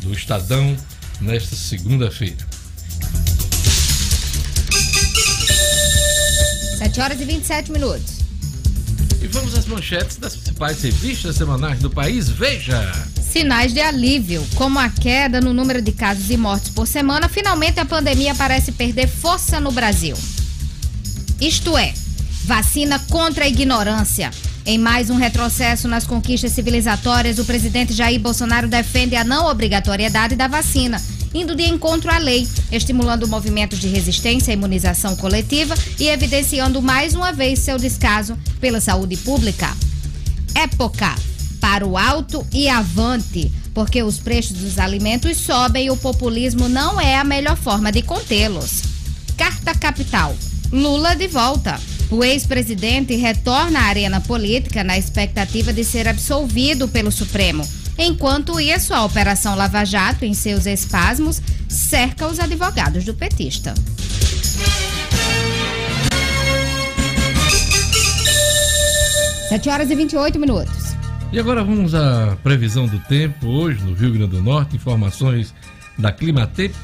[0.00, 0.76] do Estadão
[1.20, 2.46] nesta segunda-feira.
[6.78, 8.18] 7 horas e 27 minutos.
[9.20, 12.28] E vamos às manchetes das principais revistas semanais do país.
[12.28, 12.80] Veja!
[13.20, 17.80] Sinais de alívio, como a queda no número de casos e mortes por semana, finalmente
[17.80, 20.16] a pandemia parece perder força no Brasil.
[21.40, 21.92] Isto é,
[22.44, 24.30] vacina contra a ignorância.
[24.68, 30.36] Em mais um retrocesso nas conquistas civilizatórias, o presidente Jair Bolsonaro defende a não obrigatoriedade
[30.36, 31.02] da vacina
[31.32, 37.14] indo de encontro à lei, estimulando movimentos de resistência à imunização coletiva e evidenciando mais
[37.14, 39.74] uma vez seu descaso pela saúde pública.
[40.54, 41.14] Época
[41.62, 47.00] para o alto e avante, porque os preços dos alimentos sobem e o populismo não
[47.00, 48.82] é a melhor forma de contê-los.
[49.34, 50.36] Carta Capital.
[50.70, 51.80] Lula de volta.
[52.10, 57.68] O ex-presidente retorna à arena política na expectativa de ser absolvido pelo Supremo.
[57.98, 63.74] Enquanto isso, a Operação Lava Jato, em seus espasmos, cerca os advogados do petista.
[69.48, 70.96] Sete horas e 28 minutos.
[71.30, 74.76] E agora vamos à previsão do tempo hoje no Rio Grande do Norte.
[74.76, 75.54] Informações
[75.98, 76.76] da Climatempo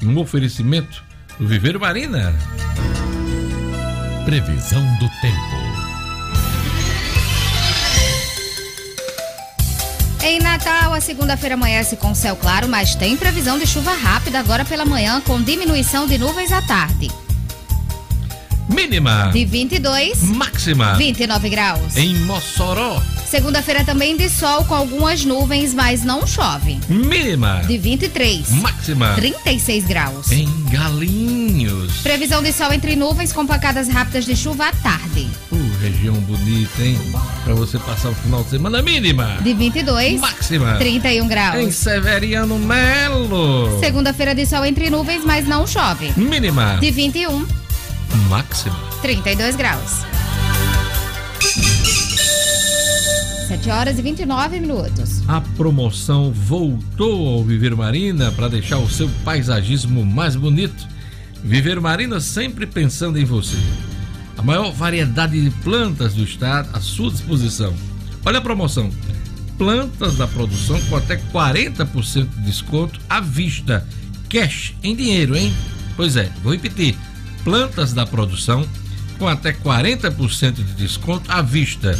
[0.00, 1.02] e um oferecimento
[1.38, 2.34] do Viveiro Marina.
[4.30, 5.36] Previsão do tempo.
[10.22, 14.64] Em Natal, a segunda-feira amanhece com céu claro, mas tem previsão de chuva rápida agora
[14.64, 17.10] pela manhã, com diminuição de nuvens à tarde.
[18.74, 19.30] Mínima.
[19.32, 20.22] De 22.
[20.22, 20.94] Máxima.
[20.94, 21.96] 29 graus.
[21.96, 23.02] Em Mossoró.
[23.26, 26.78] Segunda-feira também de sol com algumas nuvens, mas não chove.
[26.88, 27.62] Mínima.
[27.66, 28.50] De 23.
[28.50, 29.14] Máxima.
[29.14, 30.32] 36 graus.
[30.32, 31.98] Em Galinhos.
[31.98, 35.28] Previsão de sol entre nuvens com pancadas rápidas de chuva à tarde.
[35.52, 36.98] Uh, região bonita, hein?
[37.44, 39.38] Pra você passar o final de semana mínima.
[39.42, 40.20] De 22.
[40.20, 40.76] Máxima.
[40.76, 41.56] 31 graus.
[41.56, 43.78] Em Severiano Melo.
[43.80, 46.12] Segunda-feira de sol entre nuvens, mas não chove.
[46.16, 46.78] Mínima.
[46.80, 47.59] De 21.
[48.28, 48.76] Máxima.
[49.02, 50.04] 32 graus.
[53.48, 55.22] 7 horas e 29 minutos.
[55.28, 60.86] A promoção voltou ao Viver Marina para deixar o seu paisagismo mais bonito.
[61.42, 63.56] Viver Marina sempre pensando em você.
[64.38, 67.74] A maior variedade de plantas do estado à sua disposição.
[68.24, 68.90] Olha a promoção.
[69.58, 73.86] Plantas da produção com até 40% de desconto à vista.
[74.28, 75.52] Cash em dinheiro, hein?
[75.96, 76.96] Pois é, vou repetir.
[77.44, 78.66] Plantas da produção
[79.18, 81.98] com até 40% de desconto à vista.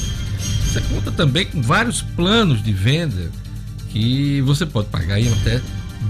[0.65, 3.31] Você conta também com vários planos de venda
[3.91, 5.61] que você pode pagar em até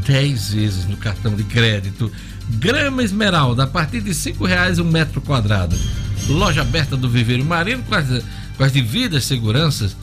[0.07, 2.13] 10 vezes no cartão de crédito.
[2.51, 5.77] Grama Esmeralda, a partir de R$ reais um metro quadrado.
[6.29, 8.07] Loja aberta do Viveiro Marino com as,
[8.57, 9.97] com as devidas seguranças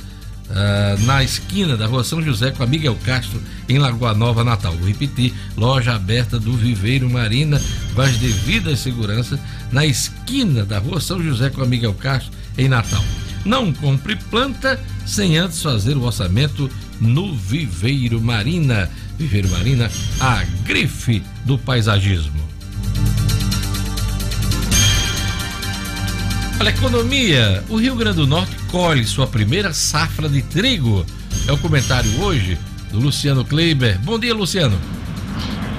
[0.50, 4.74] uh, na esquina da rua São José com a Miguel Castro, em Lagoa Nova, Natal.
[4.74, 7.62] Vou repetir, loja aberta do Viveiro Marina
[7.94, 9.40] com as devidas seguranças
[9.72, 13.04] na esquina da rua São José com a Miguel Castro, em Natal.
[13.46, 18.90] Não compre planta sem antes fazer o orçamento no Viveiro Marina.
[19.18, 22.48] Viveiro Marina, a grife do paisagismo.
[26.60, 27.64] Olha, economia.
[27.70, 31.06] O Rio Grande do Norte colhe sua primeira safra de trigo.
[31.48, 32.58] É o comentário hoje
[32.92, 34.00] do Luciano Kleiber.
[34.00, 34.78] Bom dia, Luciano.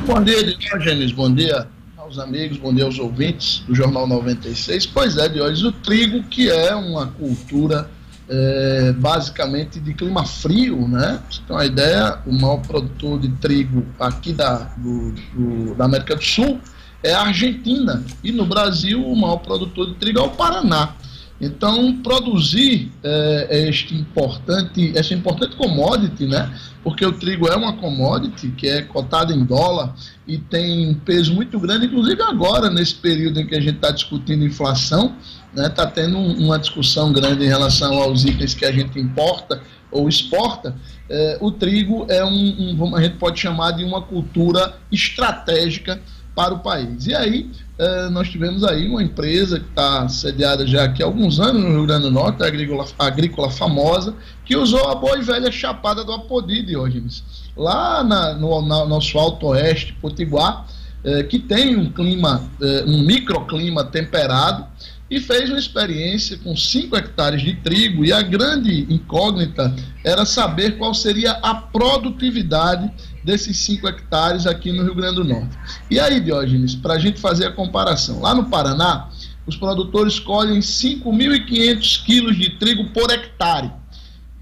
[0.06, 1.12] Bom dia, Diógenes.
[1.12, 4.86] Bom dia aos amigos, bom dia aos ouvintes do Jornal 96.
[4.86, 7.90] Pois é, Diógenes, o trigo, que é uma cultura
[8.28, 11.20] é, basicamente de clima frio, né?
[11.20, 15.84] Pra você tem uma ideia, o maior produtor de trigo aqui da, do, do, da
[15.84, 16.58] América do Sul
[17.02, 18.02] é a Argentina.
[18.24, 20.94] E no Brasil, o maior produtor de trigo é o Paraná.
[21.40, 26.52] Então, produzir é, este importante, essa importante commodity, né?
[26.82, 29.94] Porque o trigo é uma commodity que é cotada em dólar
[30.26, 33.92] e tem um peso muito grande, inclusive agora, nesse período em que a gente está
[33.92, 35.14] discutindo inflação,
[35.54, 35.68] né?
[35.68, 40.74] Está tendo uma discussão grande em relação aos itens que a gente importa ou exporta.
[41.08, 46.00] É, o trigo é um, um, a gente pode chamar de uma cultura estratégica
[46.34, 47.06] para o país.
[47.06, 51.38] E aí, eh, nós tivemos aí uma empresa que está sediada já aqui há alguns
[51.38, 54.14] anos no Rio Grande do Norte, a agrícola, agrícola famosa,
[54.44, 57.22] que usou a boa e velha chapada do Apodi, Diógenes.
[57.56, 60.66] Lá na, no na, nosso alto oeste, Potiguar,
[61.04, 64.66] eh, que tem um clima, eh, um microclima temperado,
[65.10, 70.76] e fez uma experiência com 5 hectares de trigo e a grande incógnita era saber
[70.76, 72.90] qual seria a produtividade
[73.28, 75.54] desses 5 hectares aqui no Rio Grande do Norte.
[75.90, 79.10] E aí, Diógenes, para a gente fazer a comparação, lá no Paraná,
[79.46, 83.70] os produtores colhem 5.500 quilos de trigo por hectare,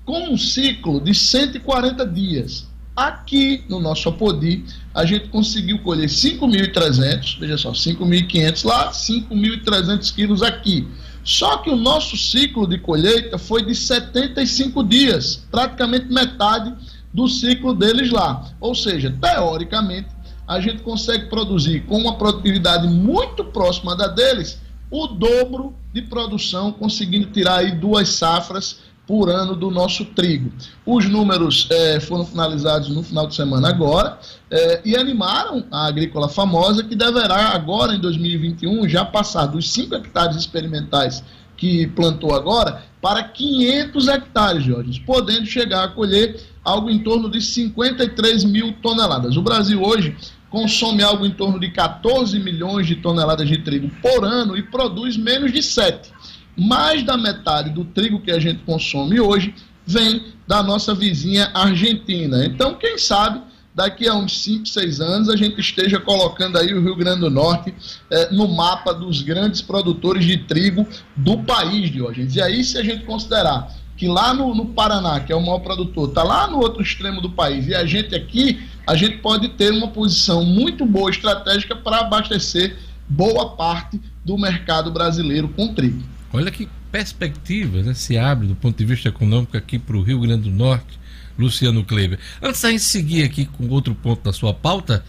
[0.05, 2.69] com um ciclo de 140 dias.
[2.95, 10.43] Aqui no nosso Apodi, a gente conseguiu colher 5.300, veja só, 5.500 lá, 5.300 quilos
[10.43, 10.87] aqui.
[11.25, 16.73] Só que o nosso ciclo de colheita foi de 75 dias, praticamente metade
[17.17, 18.45] do ciclo deles lá.
[18.61, 20.09] Ou seja, teoricamente,
[20.47, 26.71] a gente consegue produzir com uma produtividade muito próxima da deles o dobro de produção,
[26.71, 30.53] conseguindo tirar aí duas safras por ano do nosso trigo.
[30.85, 34.19] Os números é, foram finalizados no final de semana agora
[34.51, 39.95] é, e animaram a agrícola famosa que deverá agora em 2021 já passar dos 5
[39.95, 41.25] hectares experimentais
[41.57, 47.41] que plantou agora para 500 hectares, Jorge, podendo chegar a colher algo em torno de
[47.41, 49.37] 53 mil toneladas.
[49.37, 50.17] O Brasil hoje
[50.51, 55.17] consome algo em torno de 14 milhões de toneladas de trigo por ano e produz
[55.17, 56.11] menos de 7
[56.57, 59.55] mais da metade do trigo que a gente consome hoje
[59.87, 62.45] vem da nossa vizinha Argentina.
[62.45, 63.43] Então, quem sabe
[63.77, 67.31] daqui a uns 5, 6 anos a gente esteja colocando aí o Rio Grande do
[67.31, 67.75] Norte
[68.11, 72.27] eh, no mapa dos grandes produtores de trigo do país de hoje.
[72.35, 75.59] E aí, se a gente considerar que lá no, no Paraná, que é o maior
[75.59, 79.51] produtor, está lá no outro extremo do país, e a gente aqui, a gente pode
[79.51, 86.03] ter uma posição muito boa estratégica para abastecer boa parte do mercado brasileiro com trigo.
[86.33, 90.21] Olha que perspectiva né, se abre do ponto de vista econômico aqui para o Rio
[90.21, 90.99] Grande do Norte,
[91.39, 92.19] Luciano Kleber.
[92.43, 95.05] Antes da gente seguir aqui com outro ponto da sua pauta,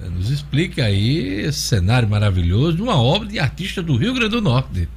[0.00, 4.30] eh, nos explique aí esse cenário maravilhoso de uma obra de artista do Rio Grande
[4.30, 4.88] do Norte.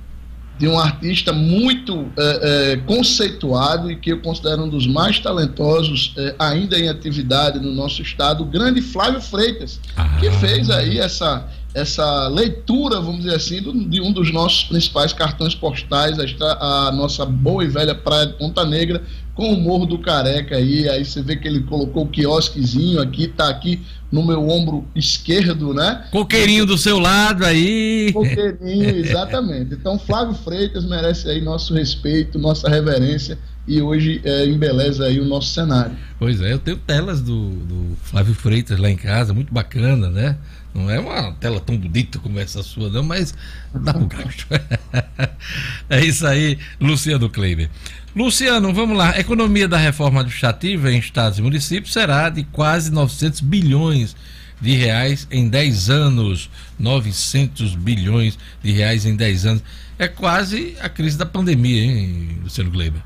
[0.58, 6.14] De um artista muito é, é, conceituado e que eu considero um dos mais talentosos
[6.18, 10.18] é, ainda em atividade no nosso estado, o grande Flávio Freitas, ah.
[10.20, 15.54] que fez aí essa essa leitura, vamos dizer assim, de um dos nossos principais cartões
[15.54, 19.04] postais, a, a, nossa boa e velha Praia de Ponta Negra,
[19.40, 20.90] com o Morro do Careca aí.
[20.90, 25.74] Aí você vê que ele colocou o quiosquezinho aqui, tá aqui no meu ombro esquerdo,
[25.74, 26.04] né?
[26.12, 28.12] Coqueirinho do seu lado aí.
[28.12, 29.76] Coqueirinho, exatamente.
[29.76, 35.26] Então, Flávio Freitas merece aí nosso respeito, nossa reverência e hoje é, embeleza aí o
[35.26, 35.96] nosso cenário.
[36.18, 40.36] Pois é, eu tenho telas do, do Flávio Freitas lá em casa, muito bacana, né?
[40.74, 43.34] Não é uma tela tão bonita como essa sua, não, mas
[43.74, 44.48] dá um gasto.
[45.90, 47.70] é isso aí, Luciano Kleiber.
[48.16, 49.12] Luciano, vamos lá.
[49.12, 54.16] A economia da reforma administrativa em estados e municípios será de quase 900 bilhões
[54.60, 56.50] de reais em 10 anos.
[56.80, 59.64] 900 bilhões de reais em 10 anos.
[59.98, 63.02] É quase a crise da pandemia, hein, Luciano Kleiber?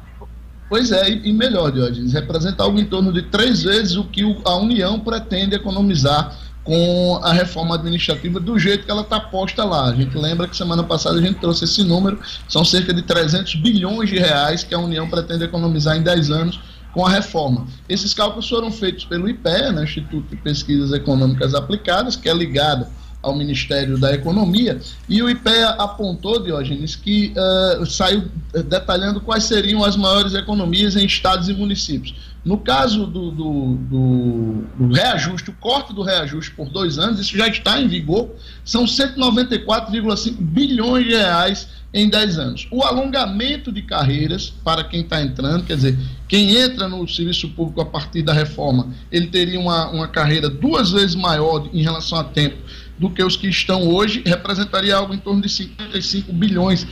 [0.70, 4.56] Pois é, e melhor, Diogenes, representa algo em torno de três vezes o que a
[4.56, 9.90] União pretende economizar com a reforma administrativa do jeito que ela está posta lá.
[9.90, 13.56] A gente lembra que semana passada a gente trouxe esse número, são cerca de 300
[13.56, 16.60] bilhões de reais que a União pretende economizar em 10 anos
[16.94, 17.68] com a reforma.
[17.90, 22.86] Esses cálculos foram feitos pelo IPEA, né, Instituto de Pesquisas Econômicas Aplicadas, que é ligado
[23.22, 27.34] ao Ministério da Economia, e o IPEA apontou, Diógenes, que
[27.80, 28.26] uh, saiu
[28.68, 32.14] detalhando quais seriam as maiores economias em estados e municípios.
[32.44, 37.38] No caso do, do, do, do, reajuste, o corte do reajuste por dois anos, isso
[37.38, 38.32] já está em vigor,
[38.66, 42.68] são 194,5 bilhões de reais em 10 anos.
[42.70, 47.80] O alongamento de carreiras para quem está entrando, quer dizer, quem entra no serviço público
[47.80, 52.26] a partir da reforma, ele teria uma, uma carreira duas vezes maior em relação a
[52.26, 52.58] tempo
[53.00, 56.86] do que os que estão hoje, representaria algo em torno de 55 bilhões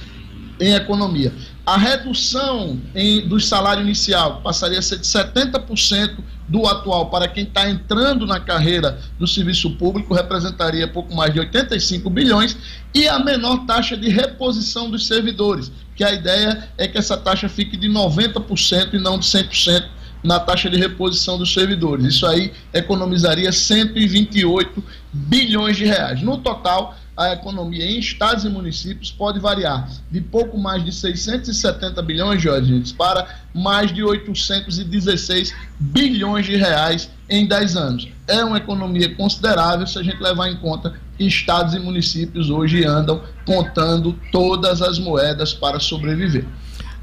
[0.60, 1.34] em economia.
[1.66, 7.44] A redução em, do salário inicial passaria a ser de 70% do atual para quem
[7.44, 12.58] está entrando na carreira do serviço público, representaria pouco mais de 85 bilhões,
[12.94, 17.48] e a menor taxa de reposição dos servidores, que a ideia é que essa taxa
[17.48, 19.86] fique de 90% e não de 100%
[20.24, 22.06] na taxa de reposição dos servidores.
[22.06, 26.22] Isso aí economizaria 128 bilhões de reais.
[26.22, 32.02] No total, a economia em estados e municípios pode variar de pouco mais de 670
[32.02, 38.08] bilhões, Jorge, para mais de 816 bilhões de reais em 10 anos.
[38.28, 42.86] É uma economia considerável se a gente levar em conta que estados e municípios hoje
[42.86, 46.46] andam contando todas as moedas para sobreviver.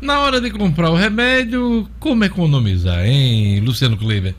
[0.01, 4.35] Na hora de comprar o remédio, como economizar, hein, Luciano Kleber?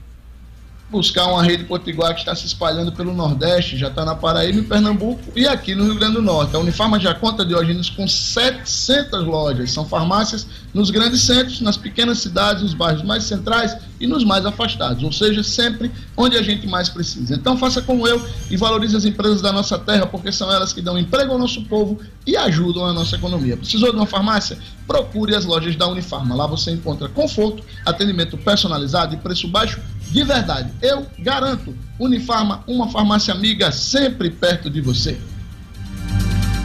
[0.90, 4.64] Buscar uma rede potiguar que está se espalhando pelo Nordeste, já está na Paraíba, em
[4.64, 6.56] Pernambuco e aqui no Rio Grande do Norte.
[6.56, 9.72] A Unifarma já conta, Diógenes, com 700 lojas.
[9.72, 14.46] São farmácias nos grandes centros, nas pequenas cidades, nos bairros mais centrais e nos mais
[14.46, 17.36] afastados, ou seja, sempre onde a gente mais precisa.
[17.36, 20.82] Então faça como eu e valorize as empresas da nossa terra, porque são elas que
[20.82, 23.58] dão emprego ao nosso povo e ajudam a nossa economia.
[23.58, 24.58] Precisou de uma farmácia?
[24.88, 26.36] Procure as lojas da Unifarma.
[26.36, 30.72] Lá você encontra conforto, atendimento personalizado e preço baixo de verdade.
[30.82, 35.18] Eu garanto, Unifarma, uma farmácia amiga sempre perto de você.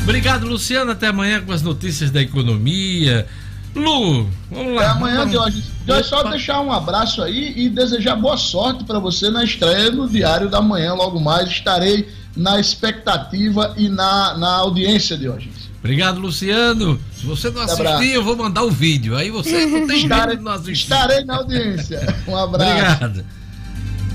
[0.02, 0.90] Obrigado, Luciano.
[0.90, 3.26] Até amanhã com as notícias da economia.
[3.74, 4.82] Lu, vamos lá.
[4.82, 5.64] Até amanhã, Jorge.
[5.86, 10.08] Jorge, só deixar um abraço aí e desejar boa sorte para você na estreia no
[10.08, 10.94] Diário da Manhã.
[10.94, 15.50] Logo mais estarei na expectativa e na, na audiência de hoje.
[15.84, 16.98] Obrigado, Luciano.
[17.14, 19.14] Se você não assistir, eu vou mandar o vídeo.
[19.14, 20.84] Aí você não tem estarei, não assistir.
[20.84, 22.00] Estarei na audiência.
[22.26, 22.72] Um abraço.
[22.72, 23.24] Obrigado.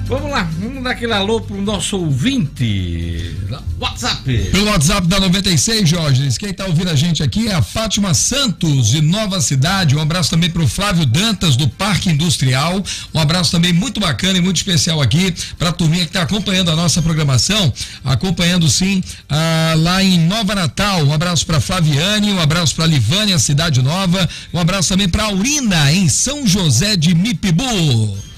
[0.10, 3.38] Vamos lá, vamos dar aquele alô pro nosso ouvinte.
[3.80, 4.50] WhatsApp.
[4.52, 6.28] Pelo WhatsApp da 96, Jorge.
[6.40, 9.96] Quem tá ouvindo a gente aqui é a Fátima Santos, de Nova Cidade.
[9.96, 12.84] Um abraço também pro Flávio Dantas, do Parque Industrial.
[13.14, 16.76] Um abraço também muito bacana e muito especial aqui pra turminha que tá acompanhando a
[16.76, 17.72] nossa programação.
[18.04, 21.06] Acompanhando sim ah, lá em Nova Natal.
[21.06, 24.28] Um abraço pra Flaviane, um abraço pra Livânia, Cidade Nova.
[24.52, 28.29] Um abraço também pra Aurina, em São José de Mipibu.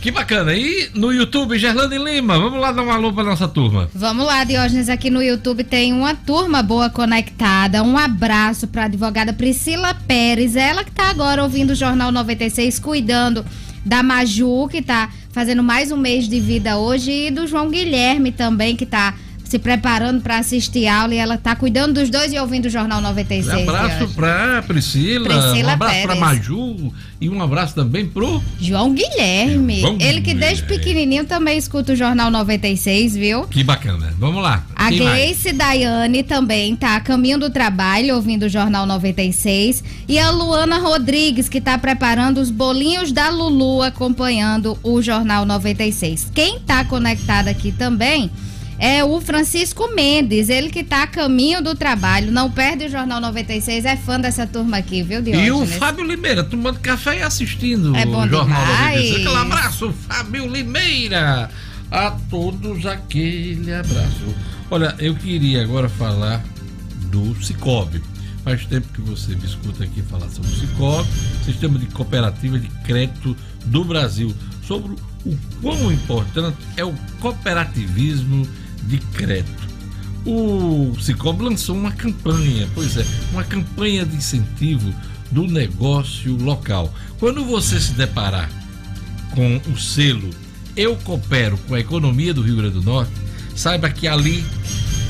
[0.00, 0.54] Que bacana.
[0.54, 3.90] E no YouTube, Gerlane Lima, vamos lá dar um alô pra nossa turma.
[3.94, 7.82] Vamos lá, Diógenes, aqui no YouTube tem uma turma boa conectada.
[7.82, 13.44] Um abraço pra advogada Priscila Pérez, ela que tá agora ouvindo o Jornal 96, cuidando
[13.84, 18.32] da Maju, que tá fazendo mais um mês de vida hoje, e do João Guilherme
[18.32, 19.14] também, que tá
[19.50, 23.00] se preparando para assistir aula e ela está cuidando dos dois e ouvindo o Jornal
[23.00, 23.66] 96.
[23.66, 28.94] Um abraço para Priscila, Priscila, um abraço para Maju e um abraço também pro João
[28.94, 29.80] Guilherme.
[29.80, 33.42] João Ele que desde pequenininho também escuta o Jornal 96, viu?
[33.48, 34.14] Que bacana.
[34.20, 34.64] Vamos lá.
[34.76, 35.58] A Quem Grace mais?
[35.58, 41.48] Daiane também tá a caminho do trabalho ouvindo o Jornal 96 e a Luana Rodrigues
[41.48, 46.30] que está preparando os bolinhos da Lulu acompanhando o Jornal 96.
[46.32, 48.30] Quem tá conectado aqui também
[48.80, 53.20] é o Francisco Mendes, ele que está a caminho do trabalho, não perde o Jornal
[53.20, 55.48] 96, é fã dessa turma aqui, viu, Diógenes?
[55.48, 59.10] E o Fábio Limeira, tomando café e assistindo é bom o Jornal demais.
[59.10, 59.26] 96.
[59.26, 61.50] Aquele abraço, Fábio Limeira!
[61.90, 64.34] A todos aquele abraço.
[64.70, 66.42] Olha, eu queria agora falar
[67.10, 68.00] do Cicobi.
[68.44, 71.08] Faz tempo que você me escuta aqui falar sobre o Cicobi,
[71.44, 74.34] Sistema de Cooperativa de Crédito do Brasil,
[74.66, 78.48] sobre o quão importante é o cooperativismo
[78.82, 79.68] de crédito.
[80.26, 84.92] O Cicobi lançou uma campanha, pois é, uma campanha de incentivo
[85.30, 86.92] do negócio local.
[87.18, 88.50] Quando você se deparar
[89.34, 90.30] com o selo
[90.76, 93.12] Eu Coopero com a Economia do Rio Grande do Norte,
[93.54, 94.44] saiba que ali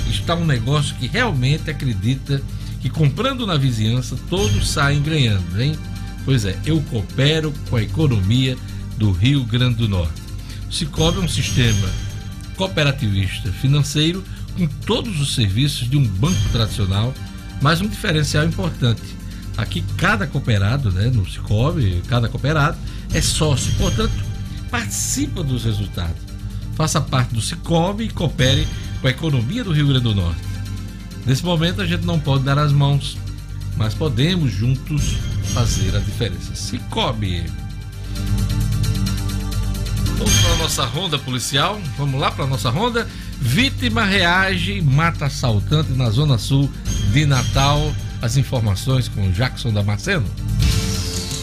[0.08, 2.42] está um negócio que realmente acredita
[2.80, 5.76] que comprando na vizinhança todos saem ganhando, hein?
[6.24, 8.56] Pois é, eu coopero com a economia
[8.96, 10.20] do Rio Grande do Norte.
[10.68, 11.88] O Cicobi é um sistema
[12.60, 14.22] cooperativista financeiro
[14.54, 17.14] com todos os serviços de um banco tradicional,
[17.62, 19.00] mas um diferencial importante.
[19.56, 22.76] Aqui cada cooperado, né, no Cicobi, cada cooperado
[23.14, 24.12] é sócio, portanto,
[24.70, 26.20] participa dos resultados.
[26.74, 28.68] Faça parte do Cicobi e coopere
[29.00, 30.42] com a economia do Rio Grande do Norte.
[31.24, 33.16] Nesse momento a gente não pode dar as mãos,
[33.78, 35.14] mas podemos juntos
[35.54, 36.54] fazer a diferença.
[36.54, 37.42] Cicobi.
[40.20, 41.80] Vamos para a nossa ronda policial.
[41.96, 43.08] Vamos lá para a nossa ronda.
[43.40, 46.70] Vítima reage e mata assaltante na zona sul
[47.10, 47.90] de Natal.
[48.20, 50.26] As informações com Jackson Damasceno.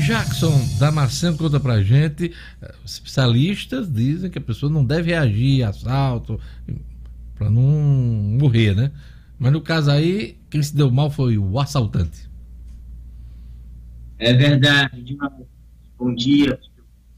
[0.00, 5.68] Jackson Damasceno conta pra gente, eh, especialistas dizem que a pessoa não deve reagir a
[5.68, 6.40] assalto
[7.36, 8.90] para não morrer, né?
[9.38, 12.28] Mas no caso aí, quem se deu mal foi o assaltante.
[14.18, 15.16] É verdade.
[15.98, 16.58] Bom dia.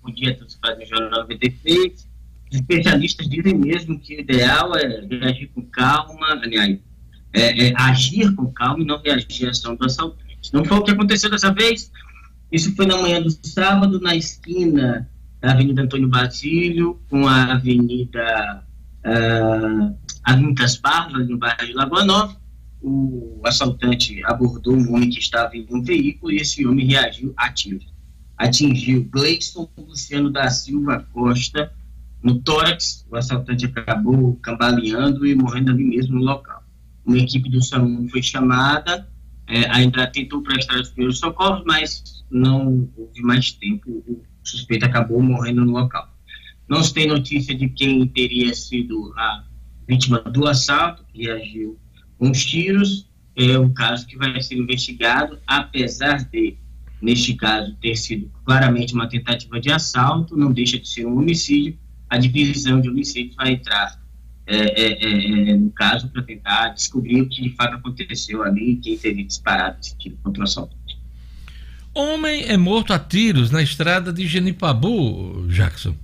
[0.02, 2.08] Bom dia a todos que fazem o Jornal 96.
[2.50, 6.78] Os especialistas dizem mesmo que o ideal é reagir com calma, aliás,
[7.32, 10.26] é, é agir com calma e não reagir à ação do assaltante.
[10.52, 11.90] Não foi o que aconteceu dessa vez.
[12.50, 15.08] Isso foi na manhã do sábado, na esquina
[15.40, 18.64] da Avenida Antônio Basílio, com a Avenida
[19.04, 22.36] uh, Avenida Barros, ali no bairro de Lagoa Nova.
[22.82, 27.50] O assaltante abordou um homem que estava em um veículo e esse homem reagiu a
[27.52, 27.80] tiro.
[28.36, 31.72] Atingiu Gleison Luciano da Silva Costa
[32.22, 33.06] no tórax.
[33.10, 36.62] O assaltante acabou cambaleando e morrendo ali mesmo no local.
[37.04, 39.08] Uma equipe do SAMU foi chamada,
[39.46, 45.22] é, ainda tentou prestar os primeiros socorros, mas não houve mais tempo, o suspeito acabou
[45.22, 46.12] morrendo no local.
[46.68, 49.44] Não se tem notícia de quem teria sido a
[49.86, 51.78] vítima do assalto, que agiu
[52.18, 53.08] com os tiros.
[53.36, 56.56] É um caso que vai ser investigado, apesar de,
[57.00, 61.78] neste caso, ter sido claramente uma tentativa de assalto, não deixa de ser um homicídio.
[62.08, 64.00] A divisão de homicídios vai entrar
[64.46, 68.96] é, é, é, no caso para tentar descobrir o que de fato aconteceu ali, quem
[68.96, 70.76] teria disparado esse tiro contra o assalto.
[71.92, 75.96] Homem é morto a tiros na estrada de Genipabu, Jackson.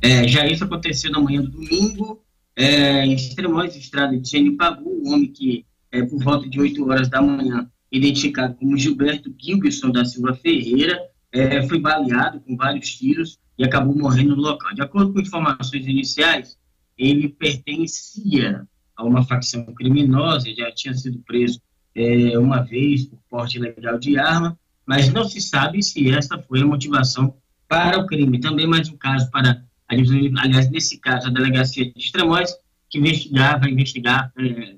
[0.00, 2.22] É, já isso aconteceu na manhã do domingo,
[2.56, 7.08] é, em Extremóis, estrada de Genipabu, um homem que, é, por volta de 8 horas
[7.08, 10.98] da manhã, identificado como Gilberto Gilberson da Silva Ferreira,
[11.30, 14.74] é, foi baleado com vários tiros e acabou morrendo no local.
[14.74, 16.57] De acordo com informações iniciais,
[16.98, 21.60] ele pertencia a uma facção criminosa, já tinha sido preso
[21.94, 26.60] é, uma vez por porte ilegal de arma, mas não se sabe se essa foi
[26.62, 27.34] a motivação
[27.68, 28.40] para o crime.
[28.40, 29.94] Também mais um caso para a
[30.42, 32.54] aliás, nesse caso, a delegacia de Extremóis,
[32.90, 34.76] que investigar, vai investigar é,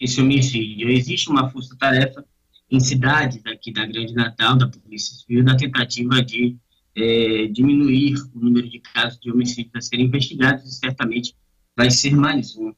[0.00, 0.88] esse homicídio.
[0.88, 2.24] Existe uma força-tarefa
[2.70, 6.56] em cidades aqui da Grande Natal, da Polícia Civil, na tentativa de
[6.96, 11.34] é, diminuir o número de casos de homicídio a serem investigados, e certamente
[11.78, 12.74] vai ser mais um.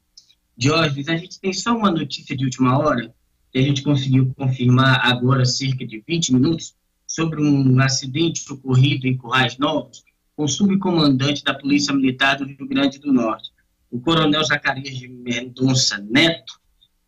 [0.55, 3.11] Diógenes, a gente tem só uma notícia de última hora,
[3.51, 6.75] que a gente conseguiu confirmar agora, cerca de 20 minutos,
[7.07, 10.03] sobre um acidente ocorrido em Currais Novos
[10.35, 13.49] com o subcomandante da Polícia Militar do Rio Grande do Norte,
[13.89, 16.61] o coronel Zacarias de Mendonça Neto.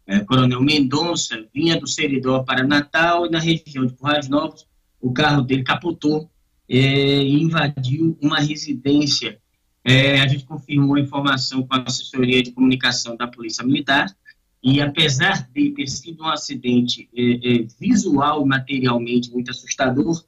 [0.07, 4.65] É, coronel Mendonça vinha do Seridó para Natal e na região de Currais Novos
[4.99, 6.27] o carro dele capotou
[6.67, 9.39] é, e invadiu uma residência.
[9.85, 14.15] É, a gente confirmou a informação com a assessoria de comunicação da Polícia Militar
[14.63, 20.23] e apesar de ter sido um acidente é, é, visual, materialmente muito assustador,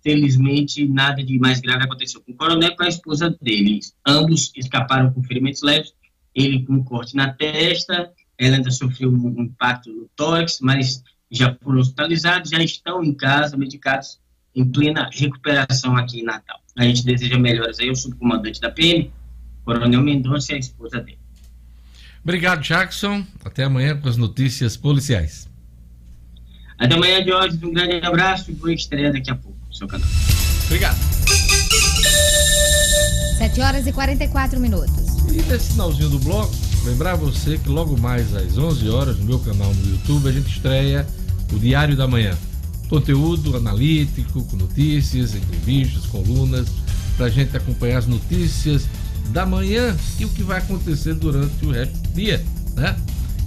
[0.00, 3.80] felizmente nada de mais grave aconteceu com o coronel e com a esposa dele.
[4.06, 5.92] Ambos escaparam com ferimentos leves,
[6.32, 11.56] ele com um corte na testa, ela ainda sofreu um impacto no tórax, mas já
[11.60, 14.20] foram hospitalizados, já estão em casa, medicados,
[14.54, 16.60] em plena recuperação aqui em Natal.
[16.80, 19.12] A gente deseja melhoras aí ao subcomandante da PM,
[19.66, 21.18] Coronel Mendonça e a esposa dele.
[22.24, 23.22] Obrigado, Jackson.
[23.44, 25.46] Até amanhã com as notícias policiais.
[26.78, 27.58] Até amanhã, Jorge.
[27.62, 30.08] Um grande abraço e boa estreia daqui a pouco no seu canal.
[30.64, 30.96] Obrigado.
[33.36, 35.18] 7 horas e 44 minutos.
[35.30, 36.54] E nesse finalzinho do bloco,
[36.86, 40.48] lembrar você que logo mais às 11 horas no meu canal no YouTube a gente
[40.48, 41.06] estreia
[41.52, 42.34] o Diário da Manhã.
[42.90, 46.66] Conteúdo analítico, com notícias, entrevistas, colunas,
[47.16, 48.88] para a gente acompanhar as notícias
[49.28, 52.96] da manhã e o que vai acontecer durante o resto do dia, né?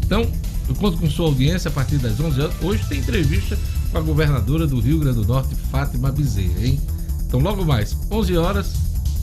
[0.06, 0.26] Então,
[0.70, 2.56] eu conto com sua audiência a partir das 11 horas.
[2.62, 3.60] Hoje tem entrevista
[3.92, 6.80] com a governadora do Rio Grande do Norte, Fátima Bezerra, hein?
[7.28, 8.74] Então, logo mais, 11 horas,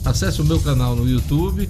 [0.05, 1.67] acesse o meu canal no YouTube,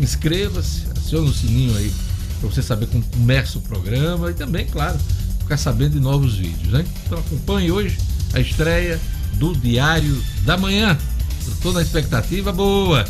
[0.00, 1.92] inscreva-se, acione o sininho aí
[2.40, 4.98] para você saber como começa o programa e também, claro,
[5.52, 6.84] ficar sabendo de novos vídeos, né?
[7.04, 7.98] Então, acompanhe hoje
[8.32, 8.98] a estreia
[9.34, 10.96] do Diário da Manhã.
[11.46, 13.04] Eu estou na expectativa boa.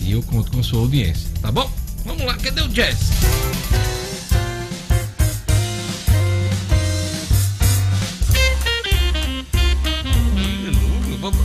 [0.00, 1.70] E eu conto com sua audiência, tá bom?
[2.04, 2.98] Vamos lá, cadê o jazz?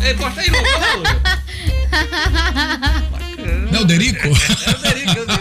[0.03, 1.29] Ei, bota aí, louco, Euderico?
[3.71, 5.38] É Euderico, Euderico, Euderico.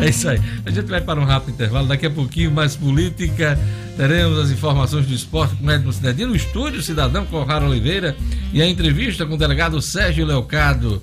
[0.00, 0.40] É isso aí.
[0.64, 1.86] A gente vai para um rápido intervalo.
[1.86, 3.58] Daqui a pouquinho, mais política.
[3.96, 8.16] Teremos as informações do esporte com Edmo Cidadinho no estúdio, cidadão Corrado Oliveira.
[8.52, 11.02] E a entrevista com o delegado Sérgio Leocádio.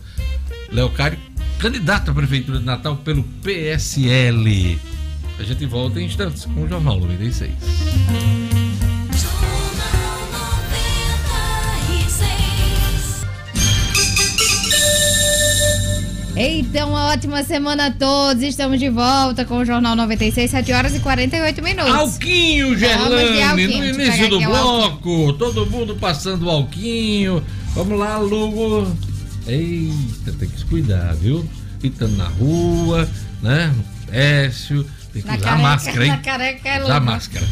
[0.72, 1.20] Leocádio,
[1.60, 4.80] candidato à Prefeitura de Natal pelo PSL.
[5.40, 8.37] A gente volta em instantes com o Jornal 96.
[16.40, 18.44] Então, uma ótima semana a todos.
[18.44, 21.92] Estamos de volta com o Jornal 96, 7 horas e 48 minutos.
[21.92, 25.34] Alquinho, Gerlane, Alquinho, no início do bloco.
[25.34, 27.44] Todo mundo passando o alquinho.
[27.74, 28.96] Vamos lá, Lugo.
[29.48, 31.44] Eita, tem que se cuidar, viu?
[31.82, 33.10] Pitando na rua,
[33.42, 33.74] né?
[33.76, 34.84] No Écio.
[35.12, 36.12] Tem que Na usar careca, máscara, hein?
[36.12, 37.48] na careca é Usar máscara.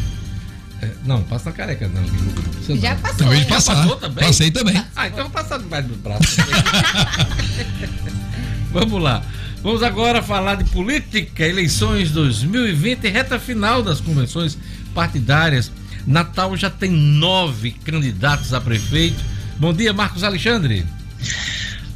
[0.83, 2.03] É, não, passa na careca, não.
[2.03, 3.01] Lugo, não Já não.
[3.01, 3.35] passou.
[3.35, 3.45] Já.
[3.45, 3.75] passar.
[3.75, 4.27] passou também?
[4.27, 4.83] Passei também.
[4.95, 6.21] Ah, então vou passar debaixo do braço.
[8.75, 9.23] Vamos lá.
[9.63, 14.57] Vamos agora falar de política, eleições 2020, reta final das convenções
[14.93, 15.71] partidárias.
[16.05, 19.15] Natal já tem nove candidatos a prefeito.
[19.57, 20.85] Bom dia, Marcos Alexandre.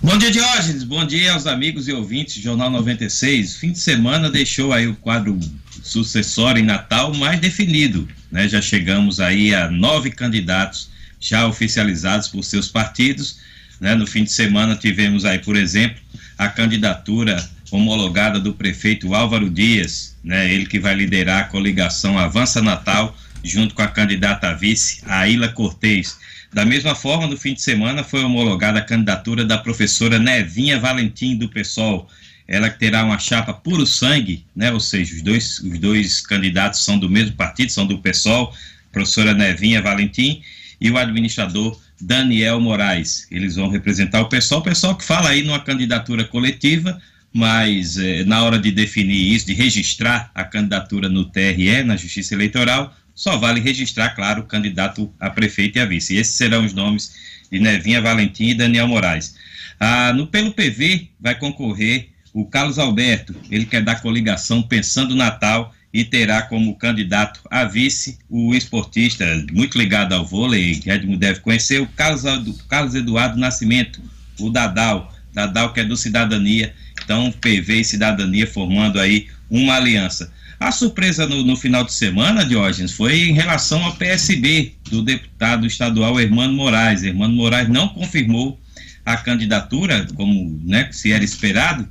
[0.02, 0.86] Bom dia, Diógenes.
[0.86, 3.58] Bom dia aos amigos e ouvintes do Jornal 96.
[3.58, 5.38] Fim de semana deixou aí o quadro
[5.84, 8.08] sucessório em Natal mais definido.
[8.32, 8.48] Né?
[8.48, 13.40] Já chegamos aí a nove candidatos já oficializados por seus partidos.
[13.82, 13.96] Né?
[13.96, 16.00] No fim de semana tivemos aí, por exemplo,
[16.40, 17.38] a candidatura
[17.70, 20.52] homologada do prefeito Álvaro Dias, né?
[20.52, 25.50] ele que vai liderar a coligação Avança Natal, junto com a candidata a vice, Aila
[25.50, 26.18] Cortez.
[26.54, 31.36] Da mesma forma, no fim de semana foi homologada a candidatura da professora Nevinha Valentim
[31.36, 32.10] do PSOL.
[32.48, 34.72] Ela terá uma chapa puro sangue, né?
[34.72, 38.56] Ou seja, os dois, os dois candidatos são do mesmo partido, são do PSOL,
[38.94, 40.42] professora Nevinha Valentim
[40.80, 43.28] e o administrador Daniel Moraes.
[43.30, 47.02] Eles vão representar o PSOL, o PSOL que fala aí numa candidatura coletiva,
[47.34, 52.34] mas eh, na hora de definir isso, de registrar a candidatura no TRE, na Justiça
[52.34, 56.16] Eleitoral, só vale registrar, claro, o candidato a prefeito e a vice.
[56.16, 57.14] E esses serão os nomes
[57.52, 59.36] de Nevinha Valentim e Daniel Moraes.
[59.80, 65.74] Ah, no, pelo PV vai concorrer o Carlos Alberto, ele quer dar coligação Pensando Natal
[65.94, 71.40] e terá como candidato a vice o esportista muito ligado ao vôlei, que Edmo deve
[71.40, 72.24] conhecer, o Carlos,
[72.68, 74.02] Carlos Eduardo Nascimento,
[74.40, 76.74] o Dadal, Dadal que é do Cidadania,
[77.04, 80.32] então PV e Cidadania formando aí uma aliança.
[80.60, 85.66] A surpresa no, no, final de semana, Diógenes, foi em relação ao PSB do deputado
[85.66, 87.02] estadual Hermano Moraes.
[87.02, 88.60] Hermano Moraes não confirmou
[89.06, 91.88] a candidatura, como né, se era esperado.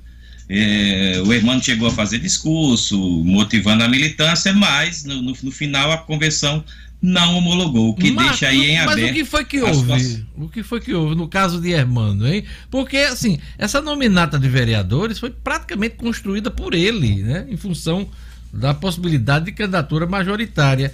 [0.48, 5.92] É, o Hermano chegou a fazer discurso, motivando a militância, mas no, no, no final
[5.92, 6.64] a convenção
[7.00, 9.00] não homologou, o que mas, deixa aí em mas aberto.
[9.00, 10.26] Mas o que foi que houve?
[10.36, 12.44] O que foi que houve no caso de Hermano, hein?
[12.70, 17.46] Porque, assim, essa nominata de vereadores foi praticamente construída por ele, né?
[17.48, 18.08] Em função
[18.52, 20.92] da possibilidade de candidatura majoritária.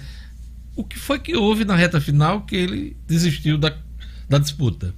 [0.75, 3.73] O que foi que houve na reta final que ele desistiu da,
[4.29, 4.93] da disputa?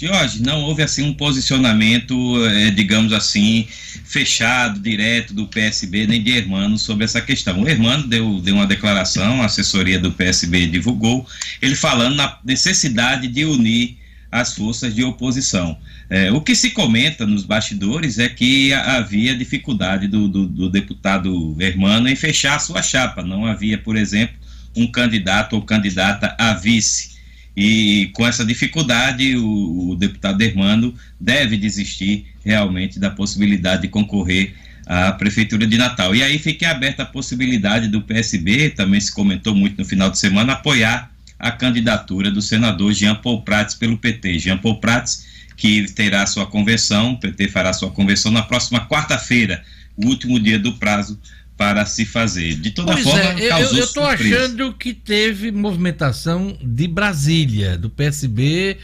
[0.00, 2.14] Jorge, não houve assim um posicionamento,
[2.46, 3.68] é, digamos assim,
[4.04, 7.60] fechado, direto do PSB nem de Hermano sobre essa questão.
[7.60, 11.26] O Hermano deu, deu uma declaração, a assessoria do PSB divulgou,
[11.60, 13.98] ele falando na necessidade de unir
[14.32, 15.76] as forças de oposição.
[16.08, 21.54] É, o que se comenta nos bastidores é que havia dificuldade do, do, do, deputado
[21.60, 23.22] Hermano em fechar a sua chapa.
[23.22, 24.36] Não havia, por exemplo,
[24.74, 27.19] um candidato ou candidata a vice.
[27.56, 34.54] E com essa dificuldade, o, o deputado Hermano deve desistir realmente da possibilidade de concorrer
[34.86, 36.14] à Prefeitura de Natal.
[36.14, 40.18] E aí fica aberta a possibilidade do PSB, também se comentou muito no final de
[40.18, 44.38] semana, apoiar a candidatura do senador Jean Paul Prats pelo PT.
[44.38, 45.26] Jean Paul Prats,
[45.56, 49.62] que terá sua convenção, o PT fará sua convenção na próxima quarta-feira,
[49.96, 51.18] o último dia do prazo
[51.60, 52.54] para se fazer.
[52.54, 57.90] De toda pois forma, é, causou eu estou achando que teve movimentação de Brasília, do
[57.90, 58.78] PSB,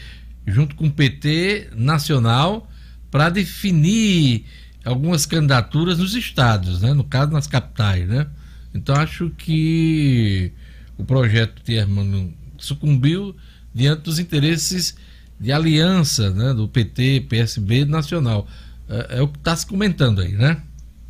[0.45, 2.69] junto com o PT nacional,
[3.09, 4.45] para definir
[4.85, 6.93] algumas candidaturas nos estados, né?
[6.93, 8.07] no caso nas capitais.
[8.07, 8.27] Né?
[8.75, 10.51] Então acho que
[10.99, 13.35] o projeto de Hermano sucumbiu
[13.73, 14.95] diante dos interesses
[15.39, 18.47] de aliança né, do PT, PSB nacional.
[18.87, 20.61] É, é o que está se comentando aí, né?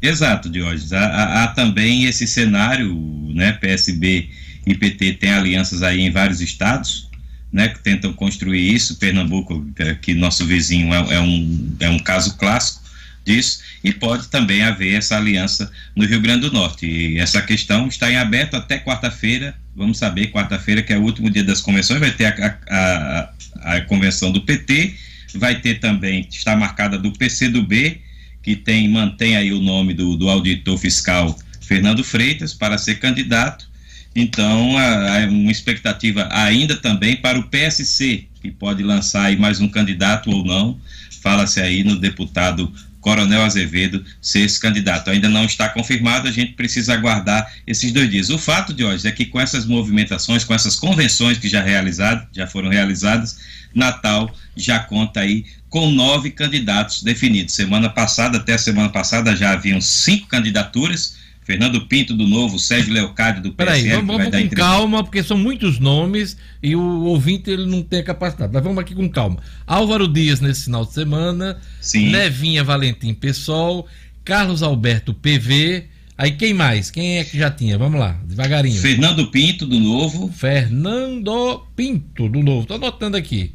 [0.01, 0.93] Exato, Diógenes.
[0.93, 2.95] Há, há, também esse cenário,
[3.33, 3.53] né?
[3.53, 4.29] PSB
[4.65, 7.09] e PT têm alianças aí em vários estados,
[7.51, 7.67] né?
[7.69, 8.97] Que tentam construir isso.
[8.97, 9.65] Pernambuco,
[10.01, 12.87] que nosso vizinho é, é um, é um caso clássico
[13.27, 16.85] disso, e pode também haver essa aliança no Rio Grande do Norte.
[16.85, 19.53] E essa questão está em aberto até quarta-feira.
[19.75, 23.29] Vamos saber, quarta-feira, que é o último dia das convenções, vai ter a, a,
[23.61, 24.95] a, a convenção do PT,
[25.35, 28.01] vai ter também, está marcada do PCdoB,
[28.47, 33.69] que tem, mantém aí o nome do, do auditor fiscal Fernando Freitas para ser candidato.
[34.15, 39.67] Então, há, uma expectativa ainda também para o PSC, que pode lançar aí mais um
[39.67, 40.79] candidato ou não.
[41.21, 42.71] Fala-se aí no deputado
[43.01, 45.09] Coronel Azevedo ser esse candidato.
[45.09, 48.29] Ainda não está confirmado, a gente precisa aguardar esses dois dias.
[48.29, 52.25] O fato de hoje é que com essas movimentações, com essas convenções que já realizadas,
[52.31, 53.39] já foram realizadas,
[53.75, 57.53] Natal já conta aí com nove candidatos definidos.
[57.53, 61.17] Semana passada, até a semana passada, já haviam cinco candidaturas.
[61.43, 63.81] Fernando Pinto do Novo, Sérgio Leocádio do PSL.
[63.81, 67.99] Peraí, vamos, vamos com calma, porque são muitos nomes e o ouvinte ele não tem
[67.99, 68.51] a capacidade.
[68.53, 69.37] Mas vamos aqui com calma.
[69.65, 72.09] Álvaro Dias nesse final de semana, Sim.
[72.09, 73.87] Nevinha Valentim Pessoal,
[74.25, 75.85] Carlos Alberto PV,
[76.17, 76.89] Aí quem mais?
[76.89, 77.77] Quem é que já tinha?
[77.77, 78.81] Vamos lá, devagarinho.
[78.81, 80.31] Fernando Pinto, do Novo.
[80.31, 82.65] Fernando Pinto, do Novo.
[82.65, 83.53] Tô anotando aqui.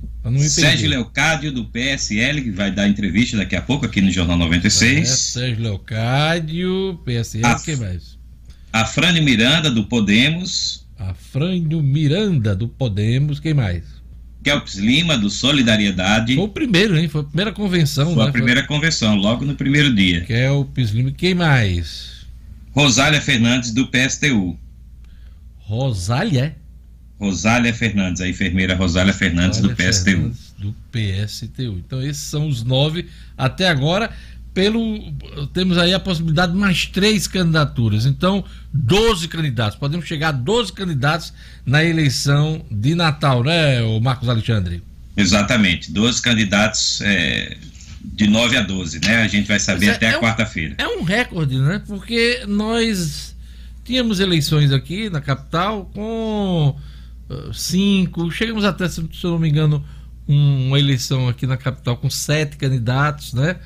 [0.49, 5.01] Sérgio Leocádio, do PSL, que vai dar entrevista daqui a pouco aqui no Jornal 96.
[5.01, 8.17] É, Sérgio Leocádio, PSL, a, quem mais?
[8.73, 10.87] Afrânio Miranda, do Podemos.
[10.97, 13.83] Afrânio Miranda, do Podemos, quem mais?
[14.45, 16.37] Kelps Lima, do Solidariedade.
[16.37, 17.09] Foi o primeiro, hein?
[17.09, 18.29] Foi a primeira convenção, Foi né?
[18.29, 18.69] a primeira Foi...
[18.69, 20.21] convenção, logo no primeiro dia.
[20.21, 22.22] Kelps Lima, quem mais?
[22.73, 24.59] Rosália Fernandes, do PSTU.
[25.59, 26.57] Rosália?
[27.21, 30.05] Rosália Fernandes, a enfermeira Rosália Fernandes, Rosália do PSTU.
[30.05, 31.79] Fernandes, do PSTU.
[31.79, 34.11] Então, esses são os nove até agora.
[34.53, 35.01] Pelo,
[35.55, 38.07] temos aí a possibilidade de mais três candidaturas.
[38.07, 39.79] Então, 12 candidatos.
[39.79, 41.33] Podemos chegar a 12 candidatos
[41.65, 44.83] na eleição de Natal, né, o Marcos Alexandre?
[45.17, 45.93] Exatamente.
[45.93, 47.57] 12 candidatos é,
[48.05, 49.23] de 9 a 12, né?
[49.23, 50.75] A gente vai saber é, até é a quarta-feira.
[50.79, 51.83] É um recorde, né?
[51.87, 53.35] Porque nós
[53.85, 56.77] tínhamos eleições aqui na capital com
[57.31, 59.85] uh, cinco, chegamos até, se eu não me engano,
[60.29, 63.57] um, uma eleição aqui na capital com sete candidatos, né?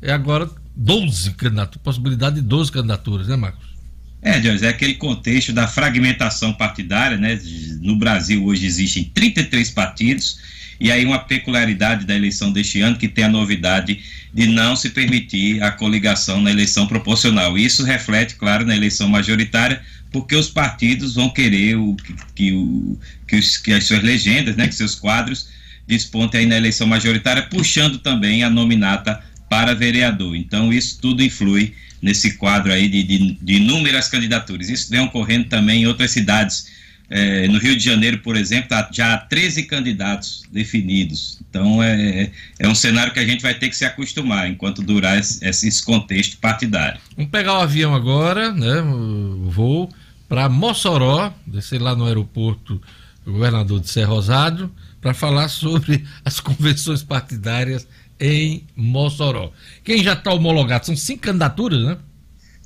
[0.00, 3.72] E agora 12 candidatos, possibilidade de 12 candidaturas, né, Marcos?
[4.20, 7.40] É, Jorge, é aquele contexto da fragmentação partidária, né?
[7.80, 10.38] No Brasil hoje existem 33 partidos
[10.82, 14.00] e aí uma peculiaridade da eleição deste ano que tem a novidade
[14.34, 17.56] de não se permitir a coligação na eleição proporcional.
[17.56, 19.80] Isso reflete, claro, na eleição majoritária,
[20.10, 24.56] porque os partidos vão querer o, que, que, o, que, os, que as suas legendas,
[24.56, 25.50] né, que seus quadros
[25.86, 30.34] despontem aí na eleição majoritária, puxando também a nominata para vereador.
[30.34, 34.68] Então, isso tudo influi nesse quadro aí de, de, de inúmeras candidaturas.
[34.68, 36.71] Isso vem ocorrendo também em outras cidades
[37.14, 41.38] é, no Rio de Janeiro, por exemplo, tá, já há 13 candidatos definidos.
[41.48, 45.18] Então, é, é um cenário que a gente vai ter que se acostumar enquanto durar
[45.18, 46.98] esse, esse contexto partidário.
[47.14, 49.90] Vamos pegar o avião agora, né, o voo,
[50.26, 52.80] para Mossoró, descer lá no aeroporto
[53.26, 57.86] do governador de Serra Rosado, para falar sobre as convenções partidárias
[58.18, 59.52] em Mossoró.
[59.84, 60.86] Quem já está homologado?
[60.86, 61.98] São cinco candidaturas, né?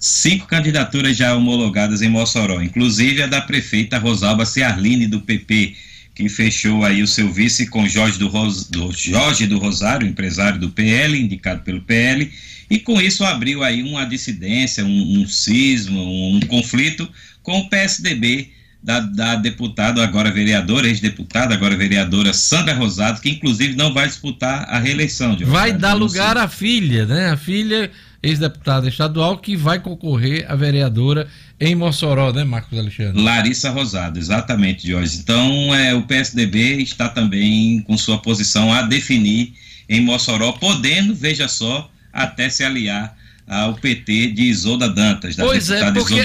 [0.07, 5.75] Cinco candidaturas já homologadas em Mossoró, inclusive a da prefeita Rosalba Ciarline, do PP,
[6.15, 10.61] que fechou aí o seu vice com Jorge do, Ros, do, Jorge do Rosário, empresário
[10.61, 12.31] do PL, indicado pelo PL,
[12.71, 17.09] e com isso abriu aí uma dissidência, um, um cisma, um, um conflito
[17.43, 18.51] com o PSDB,
[18.83, 24.65] da, da deputada, agora vereadora, ex-deputada, agora vereadora Sandra Rosado, que inclusive não vai disputar
[24.69, 25.37] a reeleição.
[25.45, 27.31] Vai dar lugar à filha, né?
[27.31, 27.91] A filha
[28.27, 33.23] ex-deputada estadual, que vai concorrer a vereadora em Mossoró, né, Marcos Alexandre?
[33.23, 35.19] Larissa Rosado, exatamente, Jorge.
[35.19, 39.55] Então, é, o PSDB está também com sua posição a definir
[39.89, 43.17] em Mossoró, podendo, veja só, até se aliar
[43.47, 46.17] ao PT de Isolda Dantas, da pois é, porque.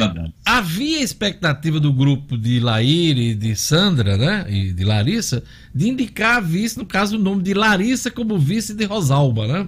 [0.43, 5.43] Havia expectativa do grupo de Laír e de Sandra, né, e de Larissa,
[5.73, 9.67] de indicar a vice, no caso, o nome de Larissa como vice de Rosalba, né?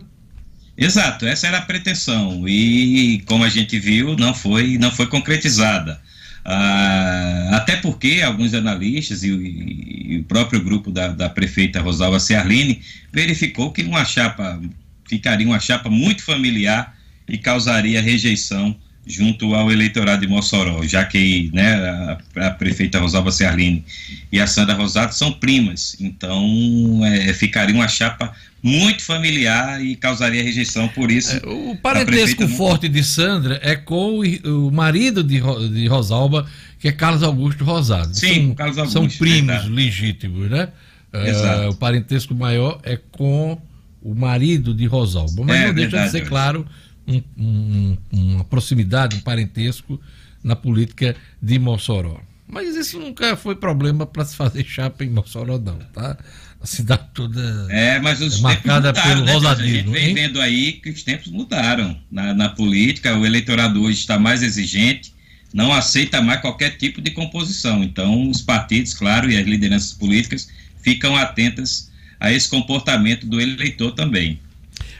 [0.75, 6.01] Exato, essa era a pretensão e como a gente viu não foi não foi concretizada.
[6.45, 12.19] Ah, até porque alguns analistas e, e, e o próprio grupo da, da prefeita Rosalba
[12.19, 12.81] Ciarline
[13.13, 14.59] verificou que uma chapa
[15.07, 16.97] ficaria uma chapa muito familiar
[17.29, 18.75] e causaria rejeição
[19.05, 23.83] junto ao eleitorado de Mossoró, já que né, a, a prefeita Rosalba Ciarline
[24.31, 30.41] e a Sandra Rosato são primas, então é, ficaria uma chapa muito familiar e causaria
[30.41, 31.35] rejeição por isso.
[31.35, 36.47] É, o parentesco forte de Sandra é com o, o marido de, de, Rosalba,
[36.79, 38.15] que é Carlos Augusto Rosado.
[38.15, 38.99] Sim, são, Carlos Augusto.
[38.99, 39.69] São primos verdade.
[39.69, 40.69] legítimos, né?
[41.13, 43.61] Uh, o parentesco maior é com
[44.01, 45.43] o marido de Rosalba.
[45.45, 46.65] Mas é, não deixa verdade, de ser, claro,
[47.07, 49.99] um, um, uma proximidade, um parentesco
[50.43, 52.19] na política de Mossoró.
[52.47, 56.17] Mas isso nunca foi problema para se fazer chapa em Mossoró, não, tá?
[56.61, 59.95] A cidade toda é, mas os é marcada mudaram, pelo né, rosadismo.
[59.95, 63.99] A gente vem vendo aí que os tempos mudaram na, na política, o eleitorado hoje
[63.99, 65.13] está mais exigente,
[65.53, 67.83] não aceita mais qualquer tipo de composição.
[67.83, 70.49] Então, os partidos, claro, e as lideranças políticas
[70.81, 74.39] ficam atentas a esse comportamento do eleitor também.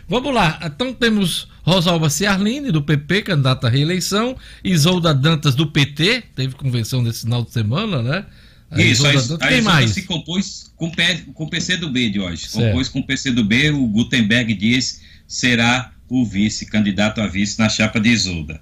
[0.08, 6.24] Vamos lá, então temos Rosalba Ciarline, do PP, candidata à reeleição, Isolda Dantas, do PT,
[6.36, 8.26] teve convenção nesse final de semana, né?
[8.70, 9.91] A Isso, Isolda a, a, Quem mais?
[9.91, 10.91] se compôs com,
[11.34, 12.47] com o PC do B de hoje.
[12.47, 12.66] Certo.
[12.66, 17.58] Compôs com o PC do B, o Gutenberg Dias será o vice, candidato a vice
[17.58, 18.60] na chapa de Isolda.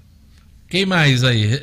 [0.70, 1.60] Quem mais aí,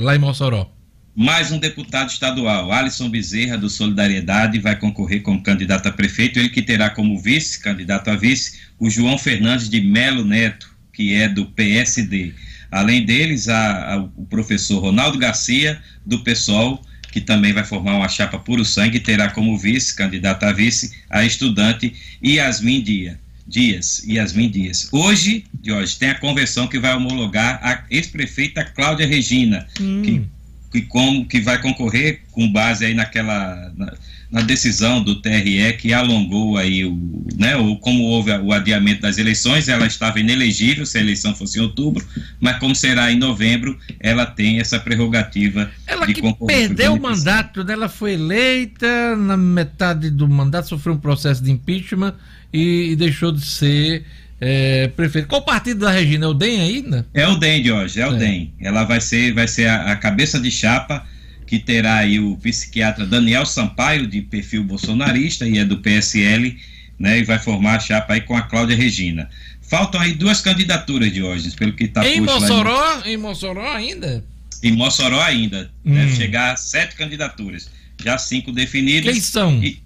[0.00, 0.77] lá em Mossoró?
[1.18, 6.48] Mais um deputado estadual, Alisson Bezerra, do Solidariedade, vai concorrer como candidato a prefeito, ele
[6.48, 11.28] que terá como vice, candidato a vice, o João Fernandes de Melo Neto, que é
[11.28, 12.32] do PSD.
[12.70, 18.08] Além deles, a, a, o professor Ronaldo Garcia, do PSOL, que também vai formar uma
[18.08, 21.92] chapa puro sangue, terá como vice, candidato a vice, a estudante
[22.24, 23.18] Yasmin Dia.
[23.44, 24.88] Dias, Yasmin Dias.
[24.92, 30.02] Hoje, de hoje, tem a convenção que vai homologar a ex-prefeita Cláudia Regina, hum.
[30.02, 30.37] que
[30.70, 33.94] que, como, que vai concorrer com base aí naquela na,
[34.30, 39.18] na, decisão do TRE que alongou aí o, né, ou como houve o adiamento das
[39.18, 42.06] eleições, ela estava inelegível se a eleição fosse em outubro,
[42.40, 47.64] mas como será em novembro, ela tem essa prerrogativa ela de que perdeu o mandato,
[47.64, 52.14] dela foi eleita na metade do mandato, sofreu um processo de impeachment
[52.52, 54.04] e, e deixou de ser
[54.40, 55.28] é, prefeito.
[55.28, 56.26] Qual partido da Regina?
[56.26, 57.06] É o DEM ainda?
[57.12, 58.18] É o DEM de hoje, é o é.
[58.18, 58.52] DEM.
[58.60, 61.04] Ela vai ser, vai ser a, a, cabeça de chapa
[61.46, 66.56] que terá aí o psiquiatra Daniel Sampaio, de perfil bolsonarista, e é do PSL,
[66.98, 67.18] né?
[67.18, 69.28] E vai formar a chapa aí com a Cláudia Regina.
[69.62, 73.02] Faltam aí duas candidaturas de hoje, pelo que está Em Mossoró?
[73.04, 74.24] Em Mossoró ainda?
[74.62, 75.70] Em Mossoró ainda.
[75.84, 75.94] Hum.
[75.94, 77.70] Deve chegar a sete candidaturas.
[78.02, 79.12] Já cinco definidas.
[79.12, 79.62] Quem são?
[79.62, 79.82] E,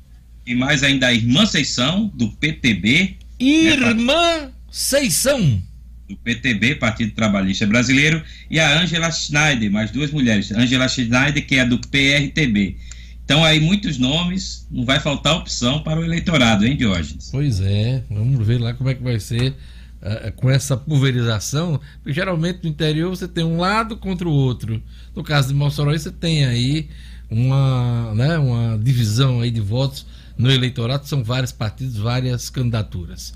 [0.47, 3.17] e mais ainda a Irmã Seição, do PTB,
[3.51, 5.63] Irmã Seição.
[6.09, 10.53] Do PTB, Partido Trabalhista Brasileiro, e a Angela Schneider, mais duas mulheres.
[10.53, 12.77] Angela Schneider, que é do PRTB.
[13.25, 17.31] Então, aí, muitos nomes, não vai faltar opção para o eleitorado, hein, Diógenes?
[17.31, 19.55] Pois é, vamos ver lá como é que vai ser
[20.03, 21.81] uh, com essa pulverização.
[22.03, 24.83] Porque geralmente no interior você tem um lado contra o outro.
[25.15, 26.89] No caso de Mossoró, você tem aí
[27.31, 30.05] uma, né, uma divisão aí de votos
[30.43, 33.33] no eleitorado são vários partidos, várias candidaturas.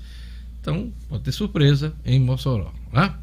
[0.59, 2.73] Então, pode ter surpresa em Mossoró.
[2.91, 3.17] Tá?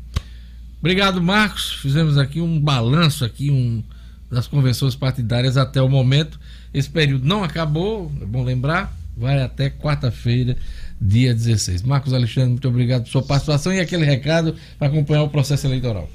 [0.80, 1.72] Obrigado, Marcos.
[1.74, 3.84] Fizemos aqui um balanço aqui um,
[4.30, 6.40] das convenções partidárias até o momento.
[6.72, 10.56] Esse período não acabou, é bom lembrar, vai até quarta-feira,
[10.98, 11.82] dia 16.
[11.82, 16.10] Marcos Alexandre, muito obrigado por sua participação e aquele recado para acompanhar o processo eleitoral.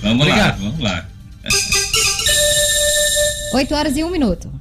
[0.01, 1.05] Vamos lá, vamos lá.
[3.53, 4.51] 8 horas e 1 minuto.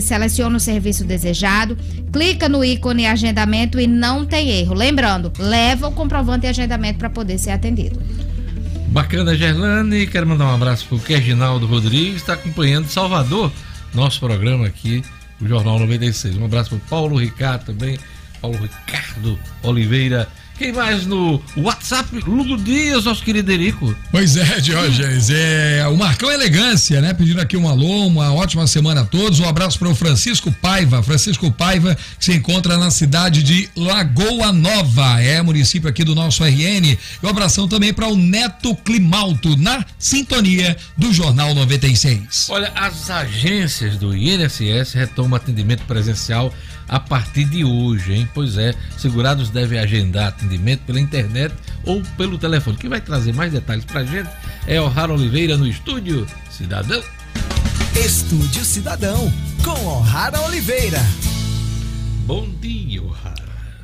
[0.00, 1.76] Seleciona o serviço desejado,
[2.12, 4.74] clica no ícone agendamento e não tem erro.
[4.74, 8.00] Lembrando, leva o comprovante de agendamento para poder ser atendido.
[8.88, 10.06] Bacana, Gerlane.
[10.06, 13.52] Quero mandar um abraço para o Reginaldo Rodrigues, está acompanhando Salvador,
[13.92, 15.02] nosso programa aqui,
[15.40, 16.36] o Jornal 96.
[16.38, 17.98] Um abraço para Paulo Ricardo também,
[18.40, 22.20] Paulo Ricardo Oliveira quem mais no WhatsApp?
[22.26, 23.94] Lugo Dias, nosso querido Erico.
[24.10, 25.28] Pois é, Diógenes.
[25.30, 27.12] É, o Marcão Elegância, né?
[27.12, 29.40] Pedindo aqui um alô, uma ótima semana a todos.
[29.40, 31.02] Um abraço para o Francisco Paiva.
[31.02, 36.44] Francisco Paiva, que se encontra na cidade de Lagoa Nova, é município aqui do nosso
[36.44, 36.86] RN.
[36.86, 42.46] E um abração também para o Neto Climalto, na sintonia do Jornal 96.
[42.50, 46.52] Olha, as agências do INSS retomam atendimento presencial
[46.88, 48.28] a partir de hoje, hein?
[48.34, 51.54] Pois é, segurados devem agendar atendimento pela internet
[51.84, 52.76] ou pelo telefone.
[52.76, 54.28] Quem vai trazer mais detalhes pra gente
[54.66, 57.02] é o Raro Oliveira no Estúdio Cidadão.
[57.94, 59.32] Estúdio Cidadão,
[59.62, 61.00] com O'Hara Oliveira.
[62.26, 63.33] Bom dia, O'Hara.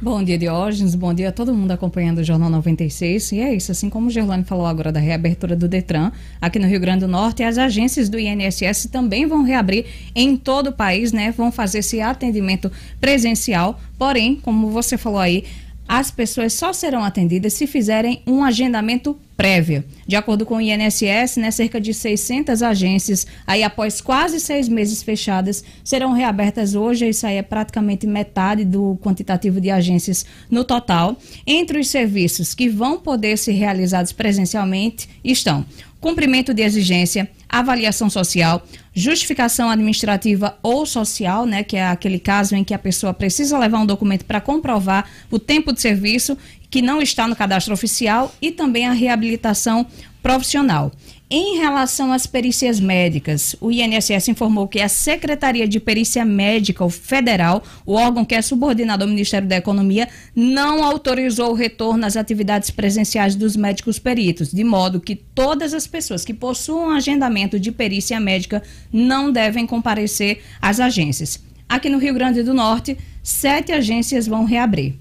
[0.02, 0.94] Bom dia, Diógenes.
[0.94, 3.32] Bom dia a todo mundo acompanhando o Jornal 96.
[3.32, 6.66] E é isso, assim como o Gerlane falou agora da reabertura do Detran, aqui no
[6.66, 9.84] Rio Grande do Norte, as agências do INSS também vão reabrir
[10.14, 11.34] em todo o país, né?
[11.36, 13.78] Vão fazer esse atendimento presencial.
[13.98, 15.44] Porém, como você falou aí,
[15.92, 19.82] as pessoas só serão atendidas se fizerem um agendamento prévio.
[20.06, 25.02] De acordo com o INSS, né, cerca de 600 agências, aí após quase seis meses
[25.02, 27.08] fechadas, serão reabertas hoje.
[27.08, 31.16] Isso aí é praticamente metade do quantitativo de agências no total.
[31.44, 35.66] Entre os serviços que vão poder ser realizados presencialmente estão
[36.00, 42.64] cumprimento de exigência, avaliação social, justificação administrativa ou social, né, que é aquele caso em
[42.64, 46.36] que a pessoa precisa levar um documento para comprovar o tempo de serviço
[46.68, 49.86] que não está no cadastro oficial e também a reabilitação
[50.22, 50.92] profissional.
[51.32, 57.62] Em relação às perícias médicas, o INSS informou que a Secretaria de Perícia Médica Federal,
[57.86, 62.70] o órgão que é subordinado ao Ministério da Economia, não autorizou o retorno às atividades
[62.70, 68.18] presenciais dos médicos peritos, de modo que todas as pessoas que possuam agendamento de perícia
[68.18, 68.60] médica
[68.92, 71.38] não devem comparecer às agências.
[71.68, 74.96] Aqui no Rio Grande do Norte, sete agências vão reabrir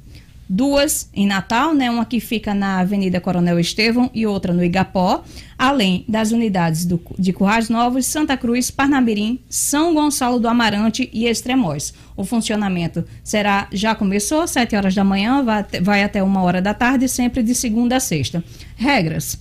[0.50, 1.92] duas em Natal, né?
[1.92, 5.24] Uma que fica na Avenida Coronel Estevão e outra no Igapó,
[5.56, 11.28] além das unidades do, de Currais Novos, Santa Cruz, Parnamirim, São Gonçalo do Amarante e
[11.28, 11.94] Extremóis.
[12.18, 16.62] O funcionamento será, já começou, às 7 horas da manhã, vai, vai até uma hora
[16.62, 18.44] da tarde, sempre de segunda a sexta.
[18.76, 19.38] Regras: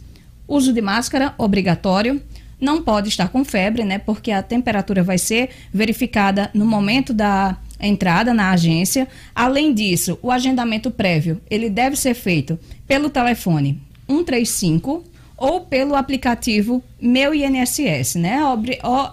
[0.47, 2.21] uso de máscara obrigatório.
[2.61, 3.99] Não pode estar com febre, né?
[3.99, 9.09] Porque a temperatura vai ser verificada no momento da entrada na agência.
[9.35, 15.05] Além disso, o agendamento prévio, ele deve ser feito pelo telefone 135
[15.39, 18.41] ou pelo aplicativo Meu INSS, né?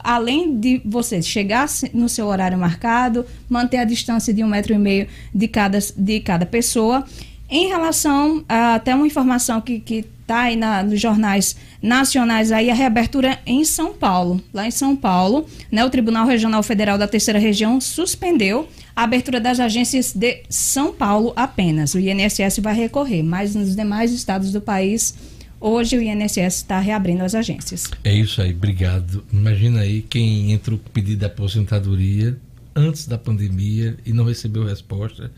[0.03, 4.77] além de você chegar no seu horário marcado, manter a distância de um metro e
[4.77, 7.05] meio de cada, de cada pessoa.
[7.49, 12.69] Em relação a até uma informação que, que tá aí na, nos jornais nacionais aí
[12.69, 14.41] a reabertura em São Paulo.
[14.53, 19.39] Lá em São Paulo, né, o Tribunal Regional Federal da Terceira Região suspendeu a abertura
[19.39, 21.93] das agências de São Paulo apenas.
[21.93, 25.13] O INSS vai recorrer, mas nos demais estados do país,
[25.59, 27.91] hoje o INSS está reabrindo as agências.
[28.03, 29.23] É isso aí, obrigado.
[29.31, 32.37] Imagina aí quem entrou com pedido de aposentadoria
[32.75, 35.31] antes da pandemia e não recebeu resposta.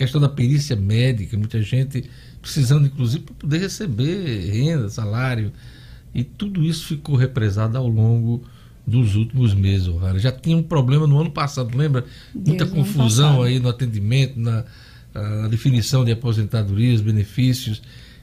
[0.00, 2.08] Questão da perícia médica, muita gente
[2.40, 5.52] precisando inclusive para poder receber renda, salário.
[6.14, 8.42] E tudo isso ficou represado ao longo
[8.86, 10.18] dos últimos meses, O'Hara.
[10.18, 12.06] Já tinha um problema no ano passado, lembra?
[12.34, 14.64] Muita Deus confusão aí no atendimento, na,
[15.12, 17.82] na, definição de aposentadorias, benefícios.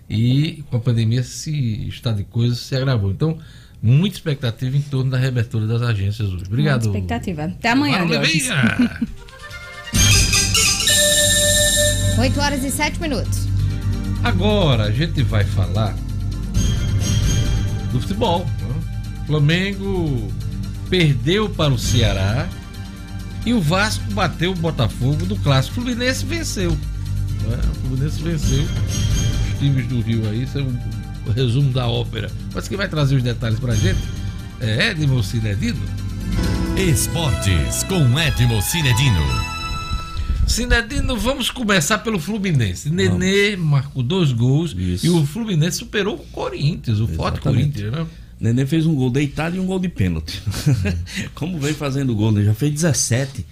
[0.10, 3.12] E com a pandemia esse estado de coisas se agravou.
[3.12, 3.38] Então,
[3.80, 6.46] muita expectativa em torno da reabertura das agências hoje.
[6.48, 6.86] Obrigado.
[6.86, 7.44] Muita expectativa.
[7.44, 8.50] Até amanhã, Deus.
[12.18, 13.48] 8 horas e 7 minutos.
[14.24, 15.96] Agora a gente vai falar
[17.92, 18.46] do futebol.
[18.46, 18.76] Né?
[19.28, 20.32] Flamengo
[20.90, 22.48] perdeu para o Ceará
[23.46, 25.80] e o Vasco bateu o Botafogo do clássico.
[25.80, 26.72] O Fluminense venceu.
[26.72, 27.60] Né?
[27.72, 30.44] O Fluminense venceu os times do Rio aí.
[30.44, 32.32] Isso é um resumo da ópera.
[32.54, 34.00] Mas quem vai trazer os detalhes pra gente
[34.60, 35.82] é Edmo Cinedino.
[36.76, 39.57] Esportes com Edmo Cinedino.
[40.48, 42.90] Cinedino, vamos começar pelo Fluminense.
[42.90, 45.06] Nenê marcou dois gols Isso.
[45.06, 47.18] e o Fluminense superou o Corinthians, o Exatamente.
[47.18, 48.08] forte Corinthians, né?
[48.40, 50.42] Nenê fez um gol deitado e um gol de pênalti.
[51.34, 52.44] Como vem fazendo gol, né?
[52.44, 53.46] Já fez 17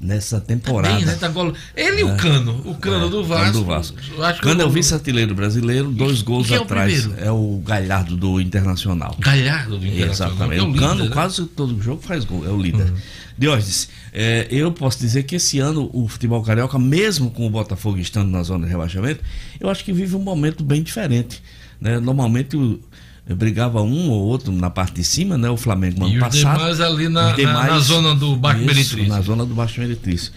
[0.00, 0.94] nessa temporada.
[0.94, 1.14] Tá bem, né?
[1.16, 1.52] tá gol...
[1.74, 2.16] Ele e o é.
[2.16, 3.52] Cano, o Cano é, do Vasco.
[3.52, 3.96] do Vasco.
[4.40, 7.04] Cano é o vice-artilheiro brasileiro, dois gols atrás.
[7.04, 9.16] É o, é o, Galhardo do Internacional.
[9.18, 10.34] Galhardo do Internacional.
[10.34, 10.60] Exatamente.
[10.60, 11.10] É o, o Cano, né?
[11.10, 12.86] quase todo jogo faz gol, é o líder.
[12.86, 12.96] Uhum.
[13.38, 17.98] Diógenes, é, eu posso dizer que esse ano o futebol carioca, mesmo com o Botafogo
[17.98, 19.22] estando na zona de rebaixamento,
[19.60, 21.40] eu acho que vive um momento bem diferente.
[21.80, 22.00] Né?
[22.00, 22.80] Normalmente o,
[23.34, 25.48] brigava um ou outro na parte de cima, né?
[25.48, 26.58] O Flamengo ano e passado.
[26.58, 29.08] Demais ali na, demais, na, na, zona do Baixo Meretrício.
[29.08, 30.32] Na zona do Baixo Meretrício.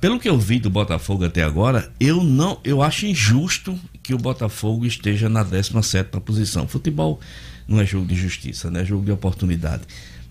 [0.00, 4.18] Pelo que eu vi do Botafogo até agora, eu não, eu acho injusto que o
[4.18, 6.66] Botafogo esteja na 17 posição.
[6.66, 7.20] Futebol
[7.68, 8.82] não é jogo de justiça, né?
[8.82, 9.82] É jogo de oportunidade.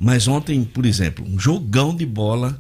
[0.04, 2.58] Mas ontem, por exemplo, um jogão de bola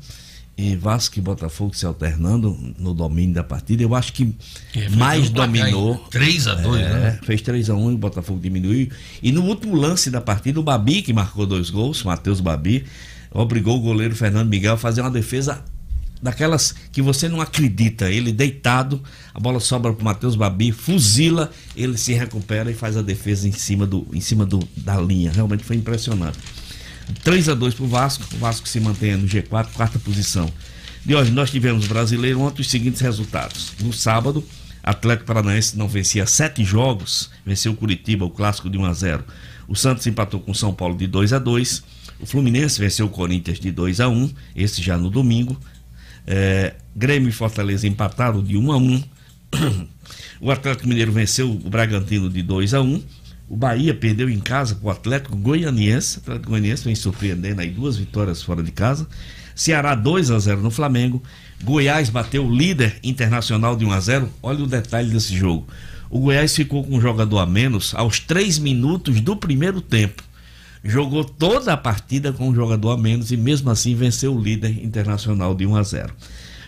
[0.55, 3.81] e Vasco e Botafogo se alternando no domínio da partida.
[3.81, 4.35] Eu acho que
[4.75, 5.97] é, mais dominou.
[6.11, 7.19] 3 a 2 é, né?
[7.23, 8.89] Fez 3 a 1 e o Botafogo diminuiu.
[9.23, 12.85] E no último lance da partida, o Babi, que marcou dois gols, Matheus Babi,
[13.31, 15.65] obrigou o goleiro Fernando Miguel a fazer uma defesa
[16.21, 18.11] daquelas que você não acredita.
[18.11, 19.01] Ele deitado,
[19.33, 23.47] a bola sobra para o Matheus Babi, fuzila, ele se recupera e faz a defesa
[23.47, 25.31] em cima, do, em cima do, da linha.
[25.31, 26.37] Realmente foi impressionante.
[27.23, 28.23] 3 a 2 para o Vasco.
[28.33, 30.51] O Vasco se mantém no G4, quarta posição.
[31.05, 33.73] De hoje, nós tivemos brasileiro ontem os seguintes resultados.
[33.79, 34.43] No sábado,
[34.83, 39.23] Atlético Paranaense não vencia sete jogos, venceu o Curitiba, o clássico de 1 a 0.
[39.67, 41.83] O Santos empatou com o São Paulo de 2 a 2.
[42.19, 45.57] O Fluminense venceu o Corinthians de 2 a 1, esse já no domingo.
[46.27, 49.03] É, Grêmio e Fortaleza empataram de 1 a 1.
[50.41, 53.03] O Atlético Mineiro venceu o Bragantino de 2 a 1.
[53.51, 56.19] O Bahia perdeu em casa para o Atlético Goianiense.
[56.19, 59.05] Atlético Goianiense vem surpreendendo aí duas vitórias fora de casa.
[59.53, 61.21] Ceará 2 a 0 no Flamengo.
[61.61, 64.29] Goiás bateu o líder internacional de 1 a 0.
[64.41, 65.67] Olha o detalhe desse jogo.
[66.09, 70.23] O Goiás ficou com um jogador a menos aos 3 minutos do primeiro tempo.
[70.81, 74.81] Jogou toda a partida com um jogador a menos e mesmo assim venceu o líder
[74.81, 76.13] internacional de 1 a 0.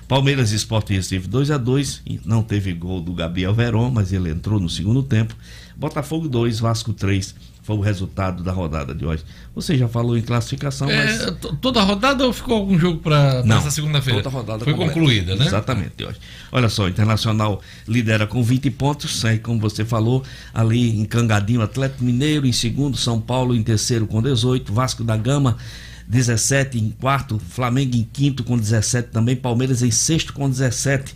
[0.06, 4.30] Palmeiras e Sport Recife 2 a 2 não teve gol do Gabriel Veron, mas ele
[4.30, 5.34] entrou no segundo tempo.
[5.76, 9.24] Botafogo 2, Vasco 3 foi o resultado da rodada de hoje.
[9.55, 11.34] Você já falou em classificação, é, mas.
[11.61, 14.21] Toda a rodada ou ficou algum jogo para essa segunda-feira?
[14.21, 14.93] Toda a rodada foi completa.
[14.93, 15.45] concluída, né?
[15.45, 16.19] Exatamente, hoje.
[16.51, 21.61] Olha só, o Internacional lidera com 20 pontos, aí, como você falou, ali em Cangadinho,
[21.61, 25.57] Atlético Mineiro em segundo, São Paulo em terceiro com 18, Vasco da Gama
[26.05, 31.15] 17 em quarto, Flamengo em quinto com 17 também, Palmeiras em sexto com 17.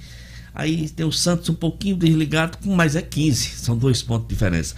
[0.57, 4.33] Aí tem o Santos um pouquinho desligado, com mais é 15, são dois pontos de
[4.33, 4.73] diferença.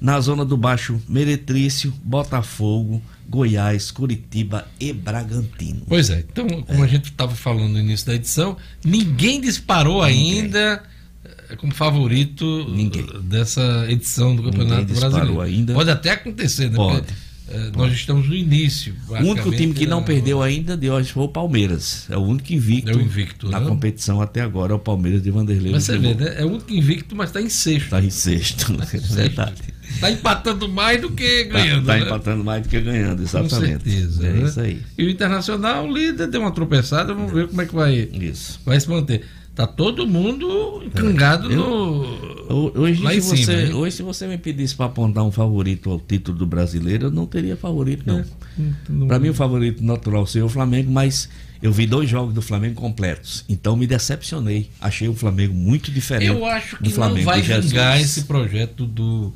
[0.00, 5.82] Na zona do Baixo, Meretrício, Botafogo, Goiás, Curitiba e Bragantino.
[5.88, 6.86] Pois é, então, como é.
[6.86, 10.42] a gente estava falando no início da edição, ninguém disparou ninguém.
[10.42, 10.82] ainda
[11.24, 13.04] eh, como favorito ninguém.
[13.22, 15.40] dessa edição do Campeonato Brasileiro.
[15.40, 15.74] Ainda.
[15.74, 16.76] Pode até acontecer, né?
[16.76, 17.08] Pode.
[17.08, 17.33] É,
[17.76, 18.94] nós estamos no início.
[19.08, 22.06] O único time que não é, perdeu ainda de hoje foi o Palmeiras.
[22.08, 23.60] É o único invicto, é o invicto na?
[23.60, 23.66] Né?
[23.66, 25.72] competição até agora, é o Palmeiras de Vanderlei.
[25.72, 26.34] Mas você vê, né?
[26.38, 27.84] É o único invicto, mas está em sexto.
[27.84, 29.62] Está em sexto, tá é verdade.
[29.88, 31.80] Está empatando mais do que tá, ganhando.
[31.80, 32.00] Está né?
[32.00, 33.54] empatando mais do que ganhando, exatamente.
[33.54, 34.26] Com certeza.
[34.26, 34.48] É né?
[34.48, 34.82] isso aí.
[34.96, 38.60] E o Internacional, o líder, deu uma tropeçada, vamos ver como é que vai, isso.
[38.64, 39.24] vai se manter.
[39.54, 41.54] Tá todo mundo encangado é.
[41.54, 42.34] no.
[42.74, 46.46] Hoje, se você, hoje, se você me pedisse para apontar um favorito ao título do
[46.46, 48.18] brasileiro, eu não teria favorito, não.
[48.18, 48.24] É,
[48.88, 51.28] não para mim, o favorito natural seria o Flamengo, mas
[51.62, 53.44] eu vi dois jogos do Flamengo completos.
[53.48, 54.70] Então me decepcionei.
[54.80, 56.26] Achei o Flamengo muito diferente.
[56.26, 59.32] Eu acho que não vai vingar esse projeto do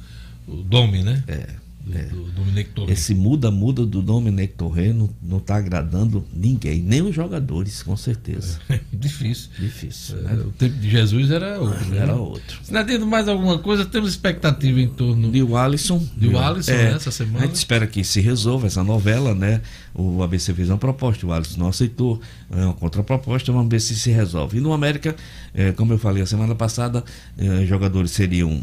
[0.47, 1.23] Domi, né?
[1.29, 1.47] É
[1.89, 2.03] do, é.
[2.05, 2.93] do Dominic Torre.
[2.93, 8.61] Esse muda-muda do Dominic Torre não está agradando ninguém, nem os jogadores, com certeza.
[8.69, 9.51] É, difícil.
[9.59, 10.19] Difícil.
[10.19, 10.35] É, né?
[10.47, 11.87] O tempo de Jesus era outro.
[11.93, 12.59] Ah, era outro.
[12.63, 15.31] Se não tendo mais alguma coisa, temos expectativa em torno.
[15.31, 16.05] De o Alisson.
[16.17, 17.45] De o Alisson, é, essa semana.
[17.45, 19.63] A gente espera que se resolva essa novela, né?
[19.95, 22.21] O ABC fez uma proposta, o Alisson não aceitou,
[22.51, 24.59] é uma contraproposta, vamos ver se se resolve.
[24.59, 25.17] E no América,
[25.55, 27.03] é, como eu falei a semana passada,
[27.37, 28.63] é, jogadores seriam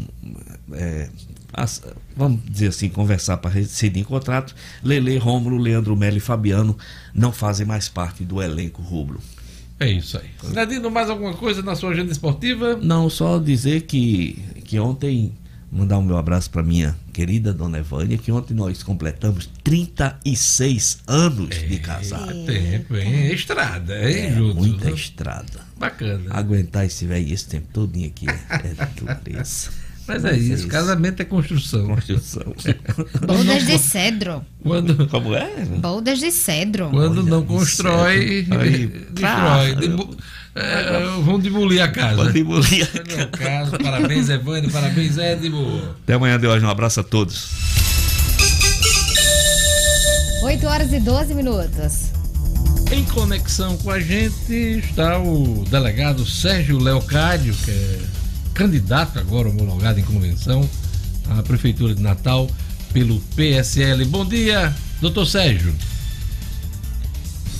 [0.72, 1.08] é,
[1.56, 1.82] as,
[2.16, 6.76] vamos dizer assim, conversar para rescindir contrato, Lele, Rômulo, Leandro Melo e Fabiano
[7.14, 9.20] não fazem mais parte do elenco rubro.
[9.80, 10.30] É isso aí.
[10.52, 12.76] Nadino, mais alguma coisa na sua agenda esportiva?
[12.76, 15.32] Não, só dizer que, que ontem
[15.70, 21.50] Mandar o meu abraço para minha querida dona Evânia, que ontem nós completamos 36 anos
[21.50, 22.46] de casado.
[22.46, 23.32] Tempo, hein?
[23.32, 24.54] Estrada, hein, É, Juntos?
[24.54, 25.60] muita estrada.
[25.76, 26.30] Bacana.
[26.30, 29.70] Aguentar esse velho esse tempo todinho aqui é, é dureza.
[30.08, 31.86] Mas é isso, casamento é construção.
[31.88, 32.42] Construção.
[33.26, 34.44] Boldas de cedro.
[34.62, 35.64] Quando, Como é?
[35.80, 36.90] Boldas de cedro.
[36.90, 39.74] quando não constrói, isso é- aí, destrói.
[39.74, 40.16] Demo-
[40.54, 42.16] é, vão demolir a casa.
[42.16, 42.88] Pode demolir.
[43.24, 43.72] O caso.
[43.72, 44.70] Parabéns, Evânio.
[44.70, 45.82] Parabéns, Edmo.
[46.02, 46.64] Até amanhã de hoje.
[46.64, 47.50] Um abraço a todos.
[50.42, 52.06] 8 horas e 12 minutos.
[52.92, 57.98] Em conexão com a gente está o delegado Sérgio Leocádio, que é
[58.56, 60.66] candidato agora homologado em convenção
[61.28, 62.48] à Prefeitura de Natal
[62.90, 64.06] pelo PSL.
[64.06, 65.74] Bom dia, doutor Sérgio.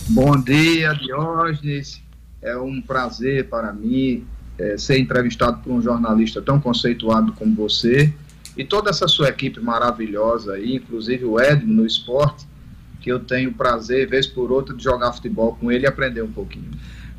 [0.09, 2.03] Bom dia, Diógenes.
[2.41, 4.25] É um prazer para mim
[4.59, 8.11] eh, ser entrevistado por um jornalista tão conceituado como você
[8.57, 12.47] e toda essa sua equipe maravilhosa aí, inclusive o Edmo no esporte,
[13.03, 16.23] que eu tenho o prazer, vez por outra, de jogar futebol com ele e aprender
[16.23, 16.71] um pouquinho.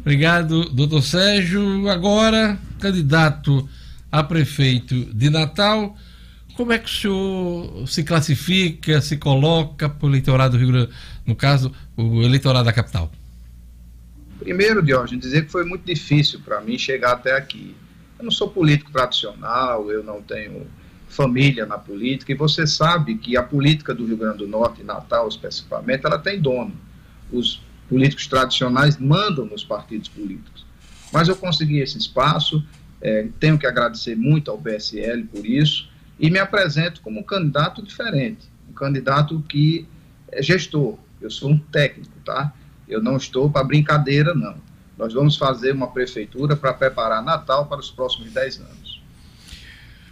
[0.07, 1.89] Obrigado, doutor Sérgio.
[1.89, 3.67] Agora, candidato
[4.09, 5.97] a prefeito de Natal,
[6.55, 10.91] como é que o senhor se classifica, se coloca para o eleitorado do Rio Grande,
[11.25, 13.11] no caso, o eleitorado da capital?
[14.39, 17.75] Primeiro, Diógenes, dizer que foi muito difícil para mim chegar até aqui.
[18.17, 20.67] Eu não sou político tradicional, eu não tenho
[21.09, 25.27] família na política, e você sabe que a política do Rio Grande do Norte, Natal
[25.27, 26.73] especificamente, ela tem dono.
[27.29, 30.65] Os políticos tradicionais mandam nos partidos políticos.
[31.11, 32.63] Mas eu consegui esse espaço,
[33.01, 37.81] eh, tenho que agradecer muito ao PSL por isso, e me apresento como um candidato
[37.81, 39.87] diferente, um candidato que
[40.31, 40.97] é gestor.
[41.21, 42.53] Eu sou um técnico, tá?
[42.87, 44.55] Eu não estou para brincadeira, não.
[44.97, 49.01] Nós vamos fazer uma prefeitura para preparar Natal para os próximos 10 anos.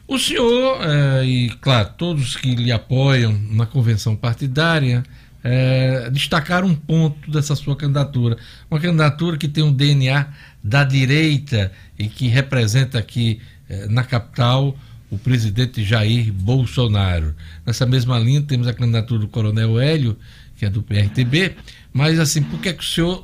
[0.07, 5.03] O senhor, eh, e claro, todos que lhe apoiam na convenção partidária,
[5.47, 8.35] eh, destacaram um ponto dessa sua candidatura.
[8.69, 10.27] Uma candidatura que tem um DNA
[10.63, 13.39] da direita e que representa aqui
[13.69, 14.75] eh, na capital
[15.11, 17.35] o presidente Jair Bolsonaro.
[17.63, 20.17] Nessa mesma linha temos a candidatura do Coronel Hélio,
[20.57, 21.55] que é do PRTB,
[21.93, 23.23] mas assim, por que, é que o senhor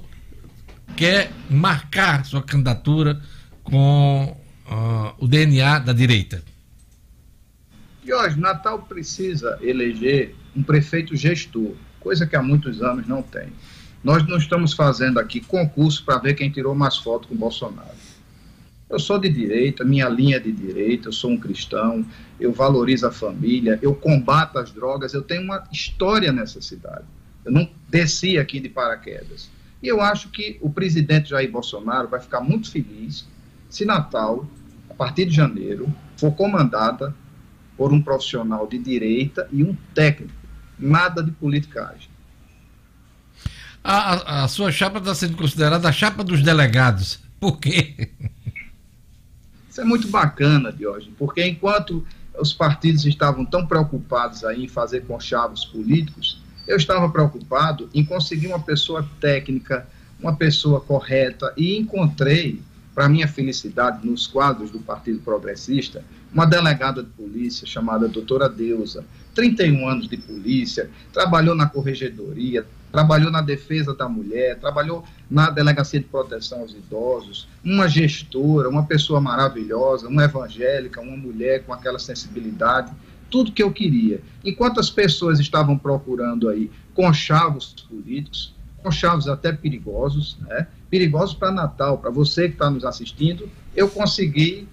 [0.96, 3.20] quer marcar sua candidatura
[3.64, 4.38] com
[4.70, 6.44] ah, o DNA da direita?
[8.04, 13.48] E hoje, Natal precisa eleger um prefeito gestor, coisa que há muitos anos não tem.
[14.04, 18.12] Nós não estamos fazendo aqui concurso para ver quem tirou mais foto com Bolsonaro.
[18.90, 22.06] Eu sou de direita, minha linha é de direita, eu sou um cristão,
[22.38, 27.06] eu valorizo a família, eu combato as drogas, eu tenho uma história nessa cidade.
[27.46, 29.50] Eu não desci aqui de paraquedas.
[29.82, 33.26] E eu acho que o presidente Jair Bolsonaro vai ficar muito feliz
[33.70, 34.46] se Natal,
[34.90, 35.88] a partir de janeiro,
[36.18, 37.16] for comandada
[37.78, 40.41] por um profissional de direita e um técnico.
[40.82, 42.10] Nada de politicagem.
[43.84, 47.20] A, a- a sua chapa está sendo considerada a chapa dos delegados.
[47.40, 48.10] Por quê?
[49.70, 52.06] Isso é muito bacana, Diógenes, porque enquanto
[52.40, 58.48] os partidos estavam tão preocupados aí em fazer conchavos políticos, eu estava preocupado em conseguir
[58.48, 59.88] uma pessoa técnica,
[60.20, 62.62] uma pessoa correta, e encontrei,
[62.94, 66.04] para minha felicidade, nos quadros do Partido Progressista,
[66.34, 69.04] uma delegada de polícia chamada doutora Deusa,
[69.36, 76.00] 31 anos de polícia, trabalhou na corregedoria, trabalhou na defesa da mulher, trabalhou na delegacia
[76.00, 82.00] de proteção aos idosos, uma gestora, uma pessoa maravilhosa, uma evangélica, uma mulher com aquela
[82.00, 82.92] sensibilidade,
[83.30, 84.22] tudo que eu queria.
[84.44, 88.54] Enquanto as pessoas estavam procurando aí conchavos políticos,
[88.84, 90.68] conchavos até perigosos, né?
[90.90, 94.68] perigosos para Natal, para você que está nos assistindo, eu consegui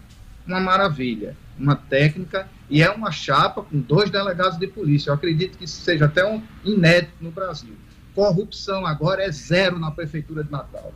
[0.46, 5.10] uma maravilha, uma técnica e é uma chapa com dois delegados de polícia.
[5.10, 7.74] Eu acredito que isso seja até um inédito no Brasil.
[8.14, 10.92] Corrupção agora é zero na prefeitura de Natal.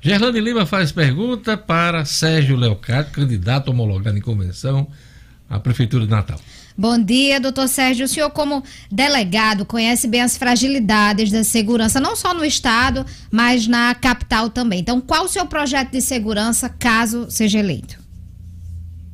[0.00, 4.88] Gerlane Lima faz pergunta para Sérgio Leocádio, candidato homologado em convenção
[5.48, 6.40] à Prefeitura de Natal.
[6.76, 8.06] Bom dia, doutor Sérgio.
[8.06, 13.68] O senhor, como delegado, conhece bem as fragilidades da segurança, não só no estado, mas
[13.68, 14.80] na capital também.
[14.80, 18.01] Então, qual o seu projeto de segurança caso seja eleito?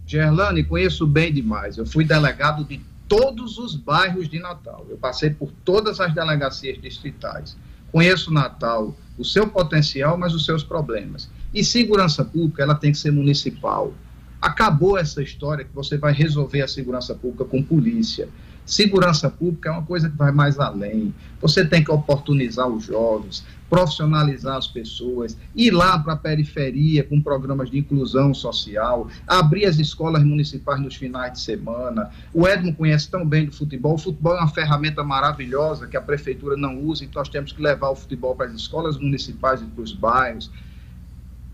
[0.08, 1.76] Gerlane, conheço bem demais.
[1.76, 4.86] Eu fui delegado de todos os bairros de Natal.
[4.88, 7.54] Eu passei por todas as delegacias distritais.
[7.92, 11.28] Conheço Natal, o seu potencial, mas os seus problemas.
[11.52, 13.92] E segurança pública, ela tem que ser municipal.
[14.40, 18.30] Acabou essa história que você vai resolver a segurança pública com polícia.
[18.68, 21.14] Segurança pública é uma coisa que vai mais além.
[21.40, 27.18] Você tem que oportunizar os jovens, profissionalizar as pessoas, ir lá para a periferia com
[27.18, 32.10] programas de inclusão social, abrir as escolas municipais nos finais de semana.
[32.34, 33.94] O Edmo conhece tão bem do futebol.
[33.94, 37.62] O futebol é uma ferramenta maravilhosa que a prefeitura não usa, então nós temos que
[37.62, 40.50] levar o futebol para as escolas municipais e para os bairros.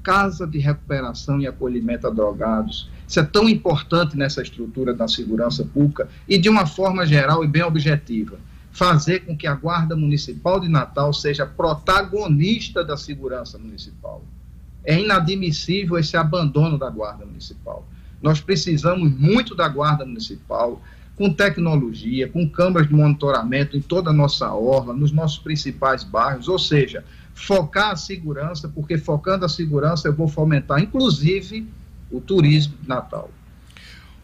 [0.03, 2.91] Casa de recuperação e acolhimento a drogados.
[3.07, 7.49] Isso é tão importante nessa estrutura da segurança pública e de uma forma geral e
[7.49, 8.39] bem objetiva
[8.75, 14.25] fazer com que a Guarda Municipal de Natal seja protagonista da segurança municipal.
[14.85, 17.87] É inadmissível esse abandono da Guarda Municipal.
[18.21, 20.83] Nós precisamos muito da Guarda Municipal,
[21.17, 26.49] com tecnologia, com câmaras de monitoramento em toda a nossa orla, nos nossos principais bairros,
[26.49, 31.65] ou seja, focar a segurança, porque focando a segurança eu vou fomentar, inclusive,
[32.11, 33.31] o turismo de Natal.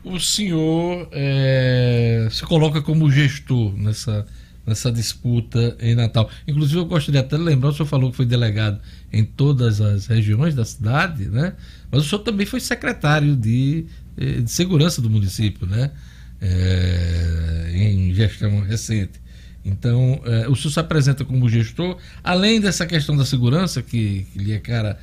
[0.02, 4.26] O senhor é, se coloca como gestor nessa,
[4.66, 6.30] nessa disputa em Natal.
[6.48, 8.80] Inclusive, eu gostaria até de lembrar, o senhor falou que foi delegado
[9.12, 11.54] em todas as regiões da cidade, né?
[11.90, 13.84] Mas o senhor também foi secretário de,
[14.16, 15.90] eh, de segurança do município, né?
[16.40, 19.20] É, em gestão recente.
[19.62, 24.38] Então, é, o senhor se apresenta como gestor, além dessa questão da segurança, que, que
[24.38, 24.98] lhe é cara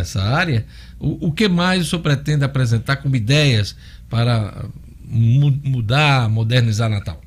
[0.00, 0.66] essa área,
[0.98, 3.76] o, o que mais o senhor pretende apresentar como ideias
[4.08, 4.64] para
[5.04, 7.20] mu mudar, modernizar Natal?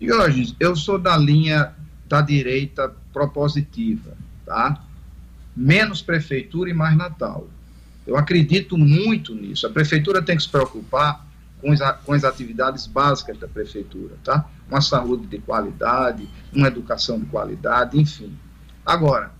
[0.00, 1.72] Jorge, eu sou da linha
[2.08, 4.12] da direita propositiva,
[4.44, 4.82] tá?
[5.56, 7.48] Menos prefeitura e mais Natal.
[8.06, 9.66] Eu acredito muito nisso.
[9.66, 11.26] A prefeitura tem que se preocupar
[11.60, 14.48] com as, com as atividades básicas da prefeitura, tá?
[14.70, 18.36] Uma saúde de qualidade, uma educação de qualidade, enfim.
[18.84, 19.32] Agora,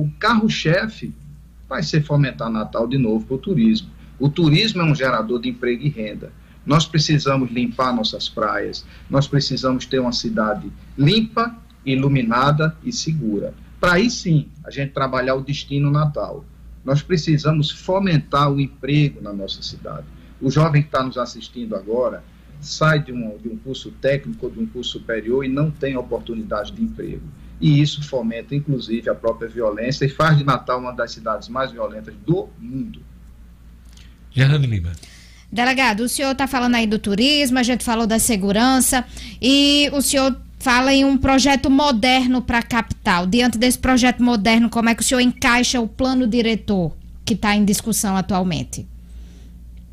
[0.00, 1.12] o carro-chefe
[1.68, 3.90] vai ser fomentar Natal de novo para o turismo.
[4.18, 6.32] O turismo é um gerador de emprego e renda.
[6.64, 11.54] Nós precisamos limpar nossas praias, nós precisamos ter uma cidade limpa,
[11.84, 13.54] iluminada e segura.
[13.78, 16.44] Para aí sim a gente trabalhar o destino natal.
[16.84, 20.06] Nós precisamos fomentar o emprego na nossa cidade.
[20.40, 22.24] O jovem que está nos assistindo agora
[22.60, 25.96] sai de um, de um curso técnico ou de um curso superior e não tem
[25.96, 27.22] oportunidade de emprego.
[27.60, 31.70] E isso fomenta, inclusive, a própria violência e faz de Natal uma das cidades mais
[31.70, 33.02] violentas do mundo.
[34.30, 34.92] Gerando Lima.
[35.52, 39.04] Delegado, o senhor está falando aí do turismo, a gente falou da segurança
[39.42, 43.26] e o senhor fala em um projeto moderno para a capital.
[43.26, 47.56] Diante desse projeto moderno, como é que o senhor encaixa o plano diretor que está
[47.56, 48.86] em discussão atualmente?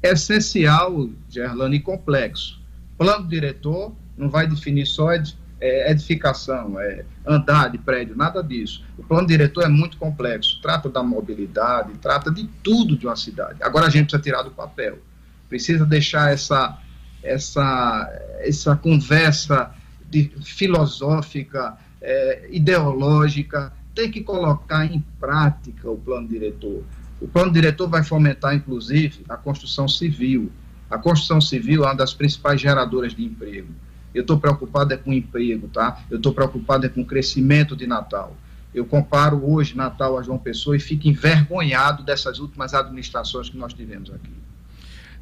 [0.04, 2.62] É essencial, Gerlane, e complexo.
[2.98, 5.12] Plano diretor não vai definir só
[5.60, 8.84] é, edificação, é andar de prédio, nada disso.
[8.98, 13.62] O plano diretor é muito complexo, trata da mobilidade, trata de tudo de uma cidade.
[13.62, 15.00] Agora a gente precisa tirar do papel
[15.48, 16.78] precisa deixar essa,
[17.24, 18.10] essa,
[18.40, 19.72] essa conversa
[20.10, 26.84] de, filosófica, é, ideológica, tem que colocar em prática o plano diretor.
[27.20, 30.52] O plano diretor vai fomentar, inclusive, a construção civil.
[30.90, 33.74] A construção civil é uma das principais geradoras de emprego.
[34.18, 36.02] Eu estou preocupado é com o emprego, tá?
[36.10, 38.36] Eu estou preocupado é com o crescimento de Natal.
[38.74, 43.74] Eu comparo hoje Natal a João Pessoa e fico envergonhado dessas últimas administrações que nós
[43.74, 44.32] tivemos aqui.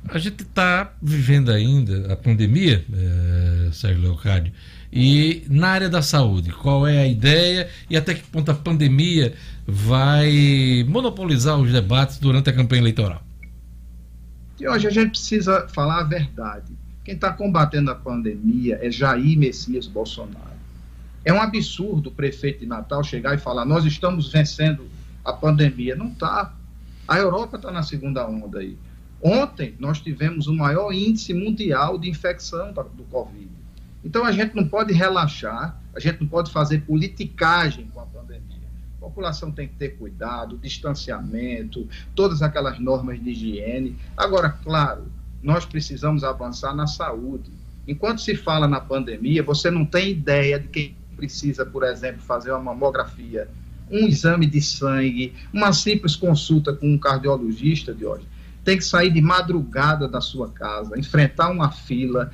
[0.07, 4.53] A gente está vivendo ainda a pandemia, é, Sérgio Leocádio,
[4.93, 9.33] e na área da saúde, qual é a ideia e até que ponto a pandemia
[9.67, 13.21] vai monopolizar os debates durante a campanha eleitoral?
[14.57, 16.84] E hoje a gente precisa falar a verdade.
[17.05, 20.55] Quem está combatendo a pandemia é Jair Messias Bolsonaro.
[21.23, 24.89] É um absurdo o prefeito de Natal chegar e falar: nós estamos vencendo
[25.23, 25.95] a pandemia.
[25.95, 26.51] Não está.
[27.07, 28.75] A Europa está na segunda onda aí.
[29.21, 33.49] Ontem nós tivemos o maior índice mundial de infecção do Covid.
[34.03, 38.65] Então a gente não pode relaxar, a gente não pode fazer politicagem com a pandemia.
[38.97, 43.95] A população tem que ter cuidado, distanciamento, todas aquelas normas de higiene.
[44.17, 45.05] Agora, claro,
[45.45, 47.51] nós precisamos avançar na saúde.
[47.87, 52.51] Enquanto se fala na pandemia, você não tem ideia de quem precisa, por exemplo, fazer
[52.51, 53.47] uma mamografia,
[53.89, 58.27] um exame de sangue, uma simples consulta com um cardiologista de hoje
[58.65, 62.31] tem que sair de madrugada da sua casa, enfrentar uma fila,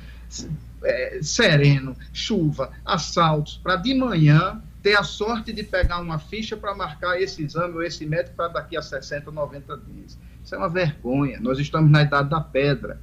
[0.82, 6.74] é, sereno, chuva, assaltos, para de manhã ter a sorte de pegar uma ficha para
[6.74, 10.18] marcar esse exame ou esse médico para daqui a 60, 90 dias.
[10.52, 11.40] Isso é uma vergonha.
[11.40, 13.00] Nós estamos na idade da pedra.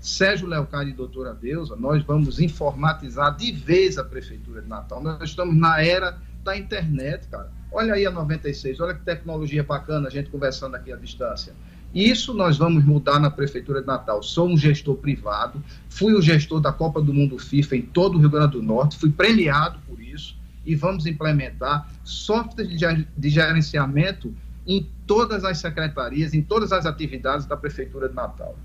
[0.00, 5.00] Sérgio Leocádio e doutora Deusa, nós vamos informatizar de vez a Prefeitura de Natal.
[5.00, 7.52] Nós estamos na era da internet, cara.
[7.70, 11.52] Olha aí a 96, olha que tecnologia bacana a gente conversando aqui à distância.
[11.94, 14.20] Isso nós vamos mudar na Prefeitura de Natal.
[14.20, 18.18] Sou um gestor privado, fui o gestor da Copa do Mundo FIFA em todo o
[18.18, 22.76] Rio Grande do Norte, fui premiado por isso e vamos implementar softwares
[23.16, 24.34] de gerenciamento
[24.68, 28.56] em todas as secretarias, em todas as atividades da Prefeitura de Natal.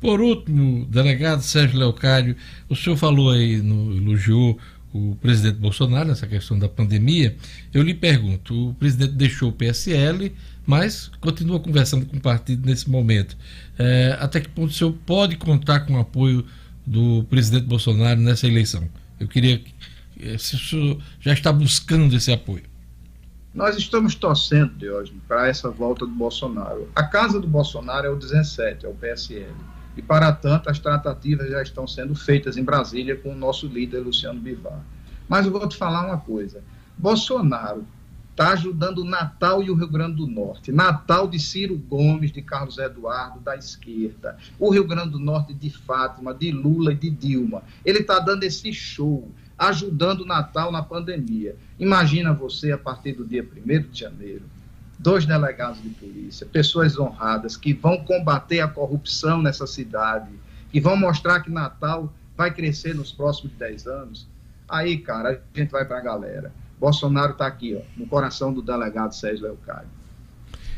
[0.00, 2.34] Por último, delegado Sérgio Leocádio,
[2.68, 4.58] o senhor falou aí, no, elogiou
[4.92, 7.36] o presidente Bolsonaro nessa questão da pandemia.
[7.72, 10.32] Eu lhe pergunto: o presidente deixou o PSL,
[10.66, 13.36] mas continua conversando com o partido nesse momento.
[13.78, 16.44] É, até que ponto o senhor pode contar com o apoio
[16.86, 18.88] do presidente Bolsonaro nessa eleição?
[19.20, 19.62] Eu queria
[20.20, 22.71] é, se o senhor já está buscando esse apoio.
[23.54, 26.88] Nós estamos torcendo, Diógenes, para essa volta do Bolsonaro.
[26.96, 29.52] A casa do Bolsonaro é o 17, é o PSL.
[29.94, 33.98] E, para tanto, as tratativas já estão sendo feitas em Brasília com o nosso líder,
[33.98, 34.80] Luciano Bivar.
[35.28, 36.64] Mas eu vou te falar uma coisa.
[36.96, 37.86] Bolsonaro
[38.30, 40.72] está ajudando o Natal e o Rio Grande do Norte.
[40.72, 44.38] Natal de Ciro Gomes, de Carlos Eduardo, da esquerda.
[44.58, 47.62] O Rio Grande do Norte de Fátima, de Lula e de Dilma.
[47.84, 49.30] Ele está dando esse show,
[49.68, 51.54] ajudando o Natal na pandemia.
[51.78, 54.42] Imagina você, a partir do dia 1 de janeiro,
[54.98, 60.30] dois delegados de polícia, pessoas honradas que vão combater a corrupção nessa cidade,
[60.70, 64.26] que vão mostrar que Natal vai crescer nos próximos 10 anos.
[64.68, 66.52] Aí, cara, a gente vai para a galera.
[66.80, 69.90] Bolsonaro está aqui, ó, no coração do delegado Sérgio Leocádio.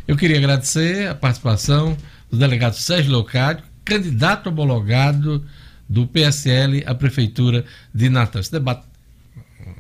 [0.07, 1.97] Eu queria agradecer a participação
[2.31, 5.43] do delegado Sérgio Leocádio, candidato homologado
[5.89, 8.41] do PSL à Prefeitura de Natal.
[8.41, 8.87] Esse debate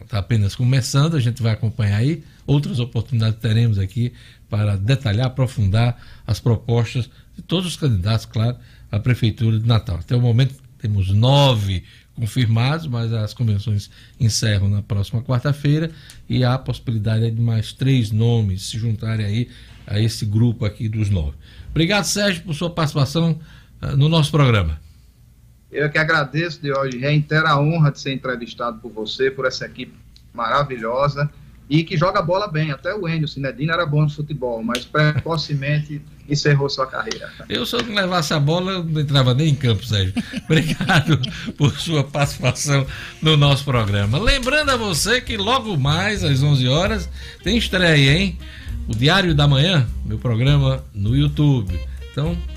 [0.03, 2.23] está apenas começando, a gente vai acompanhar aí.
[2.47, 4.13] Outras oportunidades teremos aqui
[4.49, 8.57] para detalhar, aprofundar as propostas de todos os candidatos, claro,
[8.91, 9.97] à Prefeitura de Natal.
[9.97, 11.83] Até o momento temos nove
[12.15, 13.91] confirmados, mas as convenções
[14.21, 15.91] encerram na próxima quarta-feira
[16.29, 19.49] e há a possibilidade de mais três nomes se juntarem aí
[19.87, 21.37] a esse grupo aqui dos nove.
[21.71, 23.41] Obrigado, Sérgio, por sua participação
[23.83, 24.84] uh, no nosso programa.
[25.75, 29.67] Eu que agradeço, de hoje, reitero a honra de ser entrevistado por você, por essa
[29.67, 29.93] equipe
[30.33, 31.29] maravilhosa
[31.69, 32.71] e que joga bola bem.
[32.71, 37.29] Até o Enio Sinedino era bom no futebol, mas precocemente encerrou sua carreira.
[37.49, 40.15] Eu, se eu não levasse a bola, eu não entrava nem em campo, Sérgio.
[40.47, 41.19] Obrigado
[41.57, 42.87] por sua participação
[43.21, 44.17] no nosso programa.
[44.17, 47.11] Lembrando a você que logo mais, às 11 horas,
[47.43, 48.39] tem estreia, hein?
[48.87, 51.79] O Diário da Manhã, meu programa no YouTube.
[52.13, 52.54] Então, é,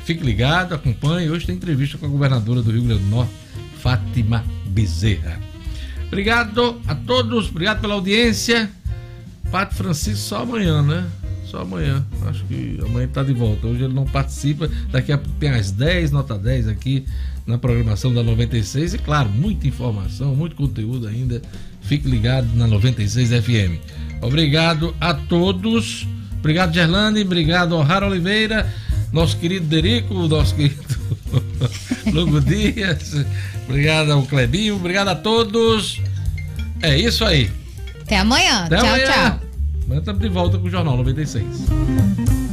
[0.00, 1.30] fique ligado, acompanhe.
[1.30, 3.32] Hoje tem entrevista com a governadora do Rio Grande do Norte,
[3.80, 5.40] Fátima Bezerra.
[6.06, 8.70] Obrigado a todos, obrigado pela audiência.
[9.50, 11.06] Pato Francisco só amanhã, né?
[11.46, 12.04] Só amanhã.
[12.26, 13.66] Acho que amanhã está de volta.
[13.66, 14.68] Hoje ele não participa.
[14.90, 17.04] Daqui a tem as 10, nota 10 aqui
[17.46, 18.94] na programação da 96.
[18.94, 21.42] E claro, muita informação, muito conteúdo ainda.
[21.82, 23.80] Fique ligado na 96 FM.
[24.22, 26.06] Obrigado a todos.
[26.38, 27.22] Obrigado, Gerlane.
[27.22, 28.70] Obrigado, O'Hara Oliveira
[29.12, 30.82] nosso querido Derico, nosso querido
[32.12, 33.14] Lugo Dias,
[33.68, 36.00] obrigado ao Clebinho, obrigado a todos.
[36.80, 37.50] É isso aí.
[38.00, 38.64] Até amanhã.
[38.64, 39.04] Até tchau, amanhã.
[39.06, 39.40] tchau.
[39.84, 42.51] Amanhã estamos de volta com o Jornal 96.